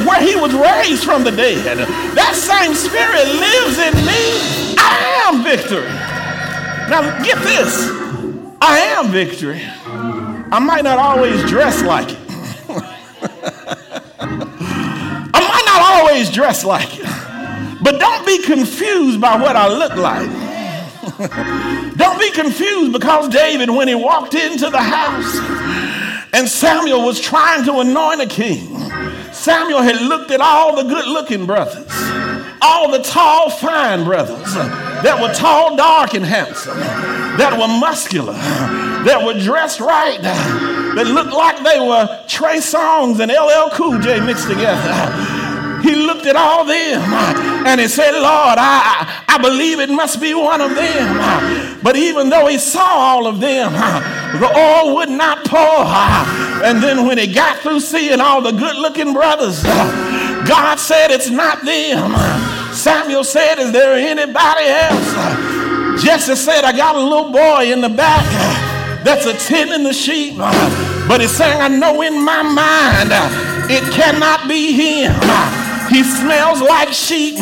where 0.06 0.20
he 0.20 0.36
was 0.36 0.54
raised 0.54 1.04
from 1.04 1.24
the 1.24 1.30
dead. 1.30 1.78
That 2.16 2.34
same 2.34 2.74
spirit 2.74 3.26
lives 3.28 3.78
in 3.78 3.94
me. 4.06 4.74
I 4.78 5.28
am 5.28 5.44
victory. 5.44 5.92
Now 6.88 7.22
get 7.22 7.38
this. 7.44 7.90
I 8.62 8.78
am 8.96 9.10
victory. 9.10 9.60
I 10.50 10.58
might 10.58 10.84
not 10.84 10.98
always 10.98 11.42
dress 11.48 11.82
like 11.82 12.10
it. 12.10 12.18
I 14.18 15.40
might 15.40 15.66
not 15.66 15.82
always 15.92 16.30
dress 16.30 16.64
like 16.64 16.98
it. 16.98 17.06
But 17.82 18.00
don't 18.00 18.24
be 18.24 18.42
confused 18.42 19.20
by 19.20 19.36
what 19.36 19.56
I 19.56 19.68
look 19.68 19.96
like. 19.96 20.45
Don't 21.96 22.18
be 22.18 22.30
confused 22.32 22.92
because 22.92 23.28
David, 23.28 23.70
when 23.70 23.88
he 23.88 23.94
walked 23.94 24.34
into 24.34 24.70
the 24.70 24.80
house 24.80 25.38
and 26.32 26.48
Samuel 26.48 27.04
was 27.04 27.20
trying 27.20 27.64
to 27.64 27.80
anoint 27.80 28.20
a 28.20 28.26
king, 28.26 28.76
Samuel 29.32 29.82
had 29.82 30.00
looked 30.00 30.30
at 30.30 30.40
all 30.40 30.76
the 30.76 30.82
good 30.82 31.06
looking 31.06 31.46
brothers, 31.46 31.90
all 32.60 32.90
the 32.90 33.02
tall, 33.02 33.50
fine 33.50 34.04
brothers 34.04 34.54
that 34.54 35.18
were 35.20 35.32
tall, 35.32 35.76
dark, 35.76 36.14
and 36.14 36.24
handsome, 36.24 36.78
that 36.78 37.52
were 37.52 37.68
muscular, 37.68 38.32
that 38.32 39.24
were 39.24 39.38
dressed 39.38 39.78
right, 39.78 40.20
that 40.22 41.06
looked 41.06 41.32
like 41.32 41.62
they 41.62 41.78
were 41.78 42.24
Trey 42.26 42.56
Songz 42.56 43.20
and 43.20 43.30
LL 43.30 43.70
Cool 43.76 44.00
J 44.00 44.20
mixed 44.20 44.48
together. 44.48 45.82
He 45.82 45.94
looked 45.94 46.26
at 46.26 46.34
all 46.34 46.64
them 46.64 47.55
and 47.66 47.80
he 47.80 47.88
said, 47.88 48.12
Lord, 48.12 48.58
I, 48.62 49.24
I 49.26 49.38
believe 49.38 49.80
it 49.80 49.90
must 49.90 50.20
be 50.20 50.34
one 50.34 50.60
of 50.60 50.76
them. 50.76 51.82
But 51.82 51.96
even 51.96 52.28
though 52.28 52.46
he 52.46 52.58
saw 52.58 52.80
all 52.80 53.26
of 53.26 53.40
them, 53.40 53.72
the 53.72 54.46
oil 54.56 54.94
would 54.94 55.10
not 55.10 55.44
pour. 55.44 55.84
And 56.64 56.80
then 56.80 57.06
when 57.06 57.18
he 57.18 57.26
got 57.26 57.58
through 57.58 57.80
seeing 57.80 58.20
all 58.20 58.40
the 58.40 58.52
good 58.52 58.76
looking 58.76 59.12
brothers, 59.12 59.64
God 59.64 60.76
said, 60.78 61.10
It's 61.10 61.28
not 61.28 61.64
them. 61.64 62.14
Samuel 62.72 63.24
said, 63.24 63.58
Is 63.58 63.72
there 63.72 63.94
anybody 63.94 64.66
else? 64.66 66.04
Jesse 66.04 66.36
said, 66.36 66.62
I 66.62 66.70
got 66.70 66.94
a 66.94 67.00
little 67.00 67.32
boy 67.32 67.72
in 67.72 67.80
the 67.80 67.88
back 67.88 68.24
that's 69.04 69.26
attending 69.26 69.82
the 69.82 69.92
sheep. 69.92 70.36
But 70.36 71.20
he's 71.20 71.36
saying, 71.36 71.60
I 71.60 71.66
know 71.66 72.00
in 72.02 72.24
my 72.24 72.42
mind 72.42 73.10
it 73.68 73.82
cannot 73.92 74.46
be 74.46 74.70
him. 74.70 75.65
He 75.90 76.02
smells 76.02 76.60
like 76.60 76.92
sheep. 76.92 77.36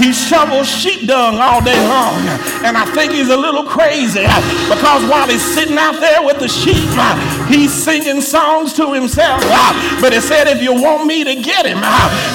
He 0.00 0.12
shovels 0.12 0.66
sheep 0.66 1.06
dung 1.06 1.36
all 1.36 1.62
day 1.62 1.76
long. 1.86 2.16
And 2.64 2.76
I 2.76 2.86
think 2.96 3.12
he's 3.12 3.28
a 3.28 3.36
little 3.36 3.64
crazy 3.64 4.24
uh, 4.24 4.40
because 4.72 5.04
while 5.04 5.28
he's 5.28 5.44
sitting 5.44 5.76
out 5.76 6.00
there 6.00 6.24
with 6.24 6.38
the 6.38 6.48
sheep, 6.48 6.88
uh, 6.96 7.46
he's 7.46 7.70
singing 7.72 8.22
songs 8.22 8.72
to 8.74 8.94
himself. 8.94 9.42
Uh, 9.44 10.00
but 10.00 10.14
he 10.14 10.20
said, 10.20 10.48
If 10.48 10.62
you 10.62 10.72
want 10.72 11.06
me 11.06 11.22
to 11.24 11.34
get 11.36 11.66
him, 11.66 11.84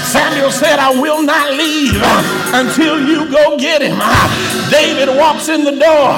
Samuel 0.05 0.51
said, 0.51 0.77
I 0.77 0.93
will 1.01 1.23
not 1.23 1.53
leave 1.53 1.97
until 2.53 3.01
you 3.01 3.29
go 3.31 3.57
get 3.57 3.81
him. 3.81 3.97
David 4.69 5.09
walks 5.17 5.49
in 5.49 5.63
the 5.63 5.73
door. 5.73 6.13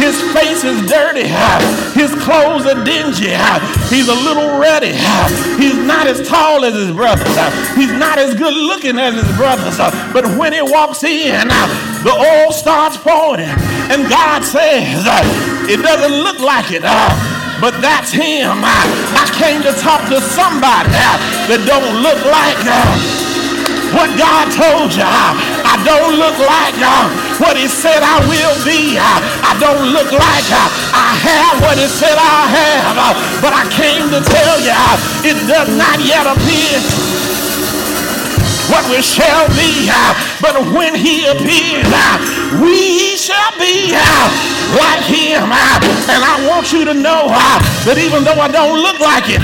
His 0.00 0.16
face 0.32 0.64
is 0.64 0.80
dirty. 0.88 1.28
His 1.92 2.14
clothes 2.24 2.64
are 2.64 2.82
dingy. 2.84 3.36
He's 3.92 4.08
a 4.08 4.14
little 4.14 4.58
ruddy. 4.58 4.96
He's 5.60 5.76
not 5.76 6.06
as 6.06 6.26
tall 6.26 6.64
as 6.64 6.74
his 6.74 6.90
brothers. 6.92 7.28
He's 7.76 7.92
not 7.92 8.18
as 8.18 8.34
good 8.34 8.54
looking 8.54 8.98
as 8.98 9.14
his 9.14 9.36
brothers. 9.36 9.76
But 10.12 10.24
when 10.38 10.52
he 10.52 10.62
walks 10.70 11.04
in, 11.04 11.48
the 12.02 12.14
oil 12.14 12.52
starts 12.52 12.96
pouring. 12.96 13.50
And 13.90 14.08
God 14.08 14.44
says, 14.44 15.04
It 15.68 15.82
doesn't 15.82 16.16
look 16.22 16.38
like 16.40 16.70
it 16.70 16.84
but 17.60 17.76
that's 17.84 18.10
him. 18.10 18.64
I 18.64 19.28
came 19.36 19.60
to 19.68 19.72
talk 19.76 20.00
to 20.08 20.16
somebody 20.16 20.88
that 21.44 21.60
don't 21.68 22.00
look 22.00 22.16
like 22.24 22.56
what 23.92 24.08
God 24.16 24.48
told 24.56 24.96
you. 24.96 25.04
I 25.04 25.76
don't 25.84 26.16
look 26.16 26.40
like 26.40 26.72
what 27.36 27.60
he 27.60 27.68
said 27.68 28.00
I 28.00 28.24
will 28.24 28.56
be. 28.64 28.96
I 28.96 29.52
don't 29.60 29.92
look 29.92 30.08
like 30.08 30.46
I 30.96 31.12
have 31.20 31.60
what 31.60 31.76
he 31.76 31.84
said 31.84 32.16
I 32.16 32.48
have. 32.48 32.96
But 33.44 33.52
I 33.52 33.68
came 33.68 34.08
to 34.08 34.24
tell 34.24 34.56
you 34.64 34.80
it 35.28 35.36
does 35.44 35.68
not 35.76 36.00
yet 36.00 36.24
appear 36.24 37.19
what 38.70 38.88
we 38.88 39.02
shall 39.02 39.48
be. 39.58 39.90
Uh, 39.90 40.14
but 40.40 40.54
when 40.72 40.94
he 40.94 41.26
appears, 41.26 41.84
uh, 41.90 42.39
we 42.58 43.14
shall 43.14 43.54
be 43.62 43.94
uh, 43.94 44.26
like 44.74 45.06
him. 45.06 45.46
Uh, 45.46 45.78
and 46.10 46.18
I 46.18 46.42
want 46.50 46.74
you 46.74 46.82
to 46.82 46.94
know 46.94 47.30
uh, 47.30 47.58
that 47.86 47.94
even 47.94 48.26
though 48.26 48.42
I 48.42 48.50
don't 48.50 48.82
look 48.82 48.98
like 48.98 49.30
it, 49.30 49.38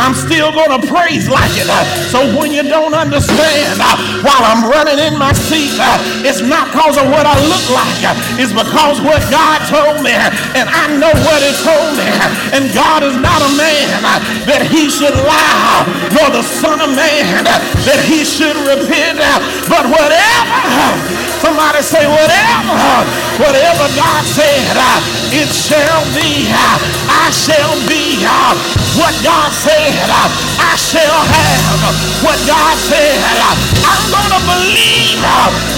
I'm 0.00 0.16
still 0.16 0.48
going 0.56 0.72
to 0.72 0.80
praise 0.88 1.28
like 1.28 1.52
it. 1.52 1.68
So 2.08 2.24
when 2.32 2.56
you 2.56 2.64
don't 2.64 2.96
understand 2.96 3.76
while 4.24 4.40
I'm 4.40 4.64
running 4.64 4.96
in 4.96 5.20
my 5.20 5.36
seat, 5.36 5.76
it's 6.24 6.40
not 6.40 6.72
because 6.72 6.96
of 6.96 7.12
what 7.12 7.28
I 7.28 7.36
look 7.44 7.66
like. 7.68 8.00
It's 8.40 8.56
because 8.56 9.04
what 9.04 9.20
God 9.28 9.60
told 9.68 10.00
me. 10.00 10.16
And 10.56 10.64
I 10.64 10.88
know 10.96 11.12
what 11.12 11.40
he 11.44 11.52
told 11.60 11.92
me. 12.00 12.08
And 12.56 12.72
God 12.72 13.04
is 13.04 13.16
not 13.20 13.44
a 13.44 13.52
man 13.52 14.00
that 14.48 14.64
he 14.64 14.88
should 14.88 15.16
lie, 15.28 15.84
nor 16.16 16.32
the 16.32 16.44
son 16.44 16.80
of 16.80 16.88
man 16.96 17.44
that 17.44 18.00
he 18.08 18.24
should 18.24 18.56
repent. 18.64 19.20
But 19.68 19.92
whatever 19.92 21.25
Somebody 21.40 21.82
say, 21.82 22.04
whatever, 22.08 22.76
whatever 23.38 23.86
God 23.94 24.22
said, 24.24 24.76
uh, 24.76 25.00
it 25.32 25.48
shall 25.52 26.02
be. 26.16 26.48
Uh, 26.48 26.78
I 27.12 27.30
shall 27.30 27.76
be 27.86 28.24
uh, 28.24 28.56
what 28.96 29.14
God 29.22 29.52
said. 29.52 30.08
I 30.58 30.74
shall 30.80 31.20
have 31.28 31.80
what 32.24 32.38
God 32.48 32.74
said. 32.88 33.20
I'm 33.84 34.04
going 34.10 34.32
to 34.32 34.42
believe 34.48 35.20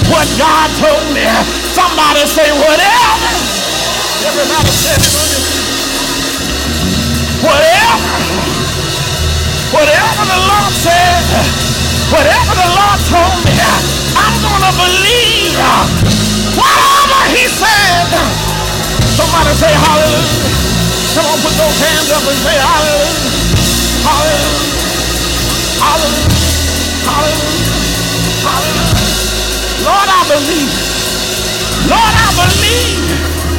what 0.09 0.29
God 0.39 0.69
told 0.79 1.07
me. 1.13 1.27
Somebody 1.75 2.23
say, 2.25 2.49
whatever. 2.55 3.31
Everybody 4.25 4.71
say. 4.71 4.97
Whatever. 7.43 7.99
Whatever 9.73 10.25
the 10.25 10.41
Lord 10.49 10.73
said, 10.81 11.25
whatever 12.09 12.55
the 12.57 12.69
Lord 12.73 13.01
told 13.13 13.37
me, 13.45 13.98
To 14.59 14.71
believe 14.75 15.55
whatever 16.59 17.23
he 17.31 17.47
said. 17.47 18.11
Somebody 19.15 19.55
say 19.55 19.71
hallelujah. 19.71 20.51
Come 21.15 21.27
on, 21.31 21.39
put 21.47 21.55
those 21.55 21.79
hands 21.79 22.11
up 22.11 22.23
and 22.27 22.39
say 22.43 22.59
hallelujah. 22.59 23.33
Hallelujah. 24.03 24.79
Hallelujah. 25.79 26.31
Hallelujah. 27.07 27.71
Hallelujah. 28.45 29.87
Lord, 29.87 30.09
I 30.11 30.23
believe. 30.27 30.73
Lord, 31.87 32.15
I 32.19 32.29
believe. 32.35 33.09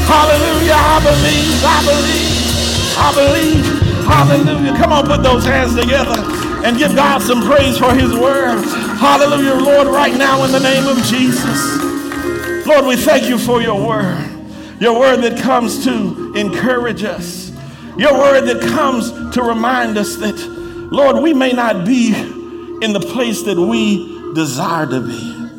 Hallelujah. 0.03 0.77
I 0.77 0.97
believe. 0.99 1.63
I 1.63 1.79
believe. 1.87 2.37
I 2.99 3.09
believe. 3.15 3.65
Hallelujah. 4.05 4.73
Come 4.77 4.91
on, 4.91 5.07
put 5.07 5.23
those 5.23 5.45
hands 5.45 5.75
together 5.75 6.19
and 6.65 6.77
give 6.77 6.93
God 6.95 7.21
some 7.21 7.41
praise 7.41 7.77
for 7.77 7.93
his 7.93 8.13
word. 8.13 8.59
Hallelujah, 8.99 9.53
Lord, 9.53 9.87
right 9.87 10.13
now 10.13 10.43
in 10.43 10.51
the 10.51 10.59
name 10.59 10.85
of 10.85 10.97
Jesus. 11.05 12.67
Lord, 12.67 12.85
we 12.85 12.97
thank 12.97 13.29
you 13.29 13.37
for 13.37 13.61
your 13.61 13.87
word. 13.87 14.29
Your 14.81 14.99
word 14.99 15.21
that 15.21 15.39
comes 15.39 15.85
to 15.85 16.33
encourage 16.35 17.05
us. 17.05 17.49
Your 17.97 18.13
word 18.13 18.41
that 18.41 18.61
comes 18.61 19.09
to 19.35 19.41
remind 19.41 19.97
us 19.97 20.17
that, 20.17 20.35
Lord, 20.91 21.23
we 21.23 21.33
may 21.33 21.53
not 21.53 21.85
be 21.85 22.13
in 22.13 22.91
the 22.91 22.99
place 22.99 23.43
that 23.43 23.57
we 23.57 24.33
desire 24.33 24.85
to 24.87 24.99
be. 24.99 25.49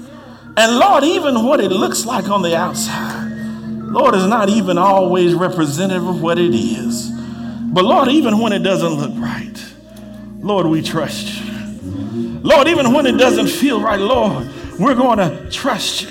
And 0.59 0.79
Lord, 0.79 1.05
even 1.05 1.42
what 1.42 1.61
it 1.61 1.70
looks 1.70 2.05
like 2.05 2.29
on 2.29 2.42
the 2.42 2.55
outside, 2.55 3.33
Lord, 3.70 4.14
is 4.16 4.26
not 4.26 4.50
even 4.50 4.76
always 4.76 5.33
representative 5.33 6.07
of 6.07 6.20
what 6.20 6.38
it 6.38 6.55
is. 6.55 7.11
But 7.11 7.87
Lord, 7.87 8.09
even 8.09 8.38
when 8.38 8.53
it 8.53 8.59
doesn't 8.59 8.92
look 8.92 9.12
right, 9.16 9.64
Lord, 10.40 10.66
we 10.66 10.83
trust 10.83 11.42
you. 11.42 11.49
Lord, 12.42 12.68
even 12.68 12.92
when 12.92 13.07
it 13.07 13.18
doesn't 13.18 13.48
feel 13.48 13.81
right, 13.81 14.00
Lord, 14.00 14.48
we're 14.79 14.94
going 14.94 15.18
to 15.18 15.50
trust 15.50 16.03
you. 16.03 16.09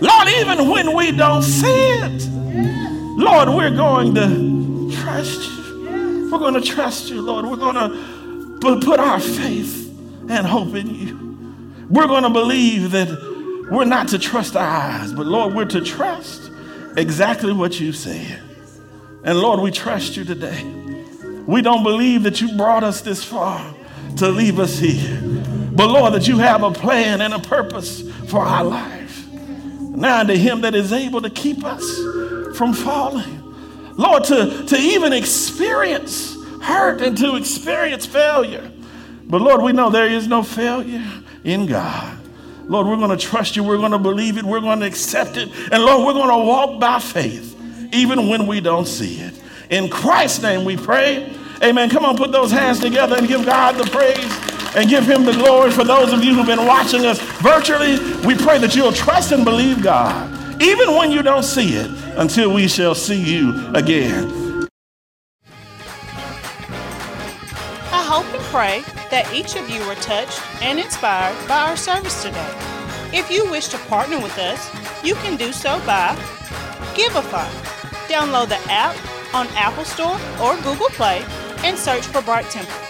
Lord, 0.00 0.28
even 0.28 0.68
when 0.68 0.94
we 0.94 1.12
don't 1.12 1.42
see 1.42 1.68
it, 1.68 2.28
Lord, 3.18 3.48
we're 3.50 3.74
going 3.74 4.14
to 4.14 4.90
trust 5.02 5.50
you. 5.50 6.28
We're 6.30 6.38
going 6.38 6.54
to 6.54 6.60
trust 6.60 7.10
you, 7.10 7.20
Lord. 7.22 7.46
We're 7.46 7.56
going 7.56 8.60
to 8.60 8.80
put 8.80 9.00
our 9.00 9.20
faith 9.20 9.88
and 10.28 10.46
hope 10.46 10.74
in 10.74 10.94
you. 10.94 11.86
We're 11.88 12.06
going 12.06 12.22
to 12.22 12.30
believe 12.30 12.92
that 12.92 13.08
we're 13.70 13.84
not 13.84 14.08
to 14.08 14.18
trust 14.18 14.56
our 14.56 14.66
eyes, 14.66 15.12
but 15.12 15.26
Lord, 15.26 15.54
we're 15.54 15.64
to 15.66 15.80
trust 15.80 16.50
exactly 16.96 17.52
what 17.52 17.78
you 17.80 17.92
said. 17.92 18.40
And 19.24 19.38
Lord, 19.38 19.60
we 19.60 19.70
trust 19.70 20.16
you 20.16 20.24
today. 20.24 20.62
We 21.46 21.62
don't 21.62 21.82
believe 21.82 22.22
that 22.24 22.40
you 22.40 22.56
brought 22.56 22.84
us 22.84 23.00
this 23.00 23.24
far 23.24 23.74
to 24.16 24.28
leave 24.28 24.58
us 24.58 24.78
here. 24.78 25.20
But 25.72 25.88
Lord, 25.88 26.14
that 26.14 26.26
you 26.26 26.38
have 26.38 26.62
a 26.62 26.70
plan 26.70 27.20
and 27.20 27.32
a 27.32 27.38
purpose 27.38 28.02
for 28.28 28.40
our 28.40 28.64
life. 28.64 29.28
Now 29.30 30.22
to 30.24 30.36
him 30.36 30.62
that 30.62 30.74
is 30.74 30.92
able 30.92 31.22
to 31.22 31.30
keep 31.30 31.64
us 31.64 31.84
from 32.56 32.72
falling. 32.72 33.38
Lord, 33.96 34.24
to, 34.24 34.64
to 34.66 34.76
even 34.76 35.12
experience 35.12 36.36
hurt 36.62 37.00
and 37.00 37.16
to 37.18 37.36
experience 37.36 38.06
failure. 38.06 38.70
But 39.24 39.40
Lord, 39.40 39.62
we 39.62 39.72
know 39.72 39.90
there 39.90 40.08
is 40.08 40.26
no 40.26 40.42
failure 40.42 41.06
in 41.44 41.66
God. 41.66 42.18
Lord, 42.64 42.86
we're 42.86 42.96
going 42.96 43.16
to 43.16 43.16
trust 43.16 43.56
you. 43.56 43.64
We're 43.64 43.78
going 43.78 43.92
to 43.92 43.98
believe 43.98 44.38
it. 44.38 44.44
We're 44.44 44.60
going 44.60 44.80
to 44.80 44.86
accept 44.86 45.36
it. 45.36 45.50
And 45.72 45.82
Lord, 45.82 46.06
we're 46.06 46.12
going 46.12 46.30
to 46.30 46.46
walk 46.46 46.80
by 46.80 46.98
faith, 46.98 47.56
even 47.92 48.28
when 48.28 48.46
we 48.46 48.60
don't 48.60 48.86
see 48.86 49.20
it. 49.20 49.40
In 49.70 49.88
Christ's 49.88 50.42
name 50.42 50.64
we 50.64 50.76
pray. 50.76 51.34
Amen. 51.62 51.90
Come 51.90 52.04
on, 52.04 52.16
put 52.16 52.32
those 52.32 52.50
hands 52.50 52.80
together 52.80 53.16
and 53.16 53.28
give 53.28 53.44
God 53.44 53.76
the 53.76 53.84
praise 53.90 54.49
and 54.76 54.88
give 54.88 55.04
him 55.08 55.24
the 55.24 55.32
glory. 55.32 55.70
For 55.70 55.84
those 55.84 56.12
of 56.12 56.22
you 56.24 56.34
who've 56.34 56.46
been 56.46 56.66
watching 56.66 57.06
us 57.06 57.20
virtually, 57.40 57.98
we 58.26 58.34
pray 58.36 58.58
that 58.58 58.74
you'll 58.74 58.92
trust 58.92 59.32
and 59.32 59.44
believe 59.44 59.82
God, 59.82 60.62
even 60.62 60.94
when 60.94 61.10
you 61.10 61.22
don't 61.22 61.42
see 61.42 61.74
it, 61.74 61.90
until 62.16 62.52
we 62.52 62.68
shall 62.68 62.94
see 62.94 63.20
you 63.20 63.68
again. 63.74 64.68
I 67.92 68.02
hope 68.04 68.26
and 68.34 68.42
pray 68.44 68.82
that 69.10 69.32
each 69.34 69.56
of 69.56 69.68
you 69.68 69.84
were 69.86 69.96
touched 69.96 70.40
and 70.62 70.78
inspired 70.78 71.36
by 71.48 71.68
our 71.68 71.76
service 71.76 72.22
today. 72.22 72.54
If 73.12 73.30
you 73.30 73.50
wish 73.50 73.68
to 73.68 73.78
partner 73.78 74.20
with 74.20 74.38
us, 74.38 74.70
you 75.04 75.14
can 75.16 75.36
do 75.36 75.52
so 75.52 75.78
by 75.84 76.14
Givelify. 76.94 77.48
Download 78.06 78.48
the 78.48 78.60
app 78.70 78.96
on 79.34 79.46
Apple 79.56 79.84
Store 79.84 80.18
or 80.40 80.56
Google 80.62 80.88
Play 80.90 81.24
and 81.64 81.76
search 81.76 82.06
for 82.06 82.22
Bright 82.22 82.46
Temple. 82.50 82.89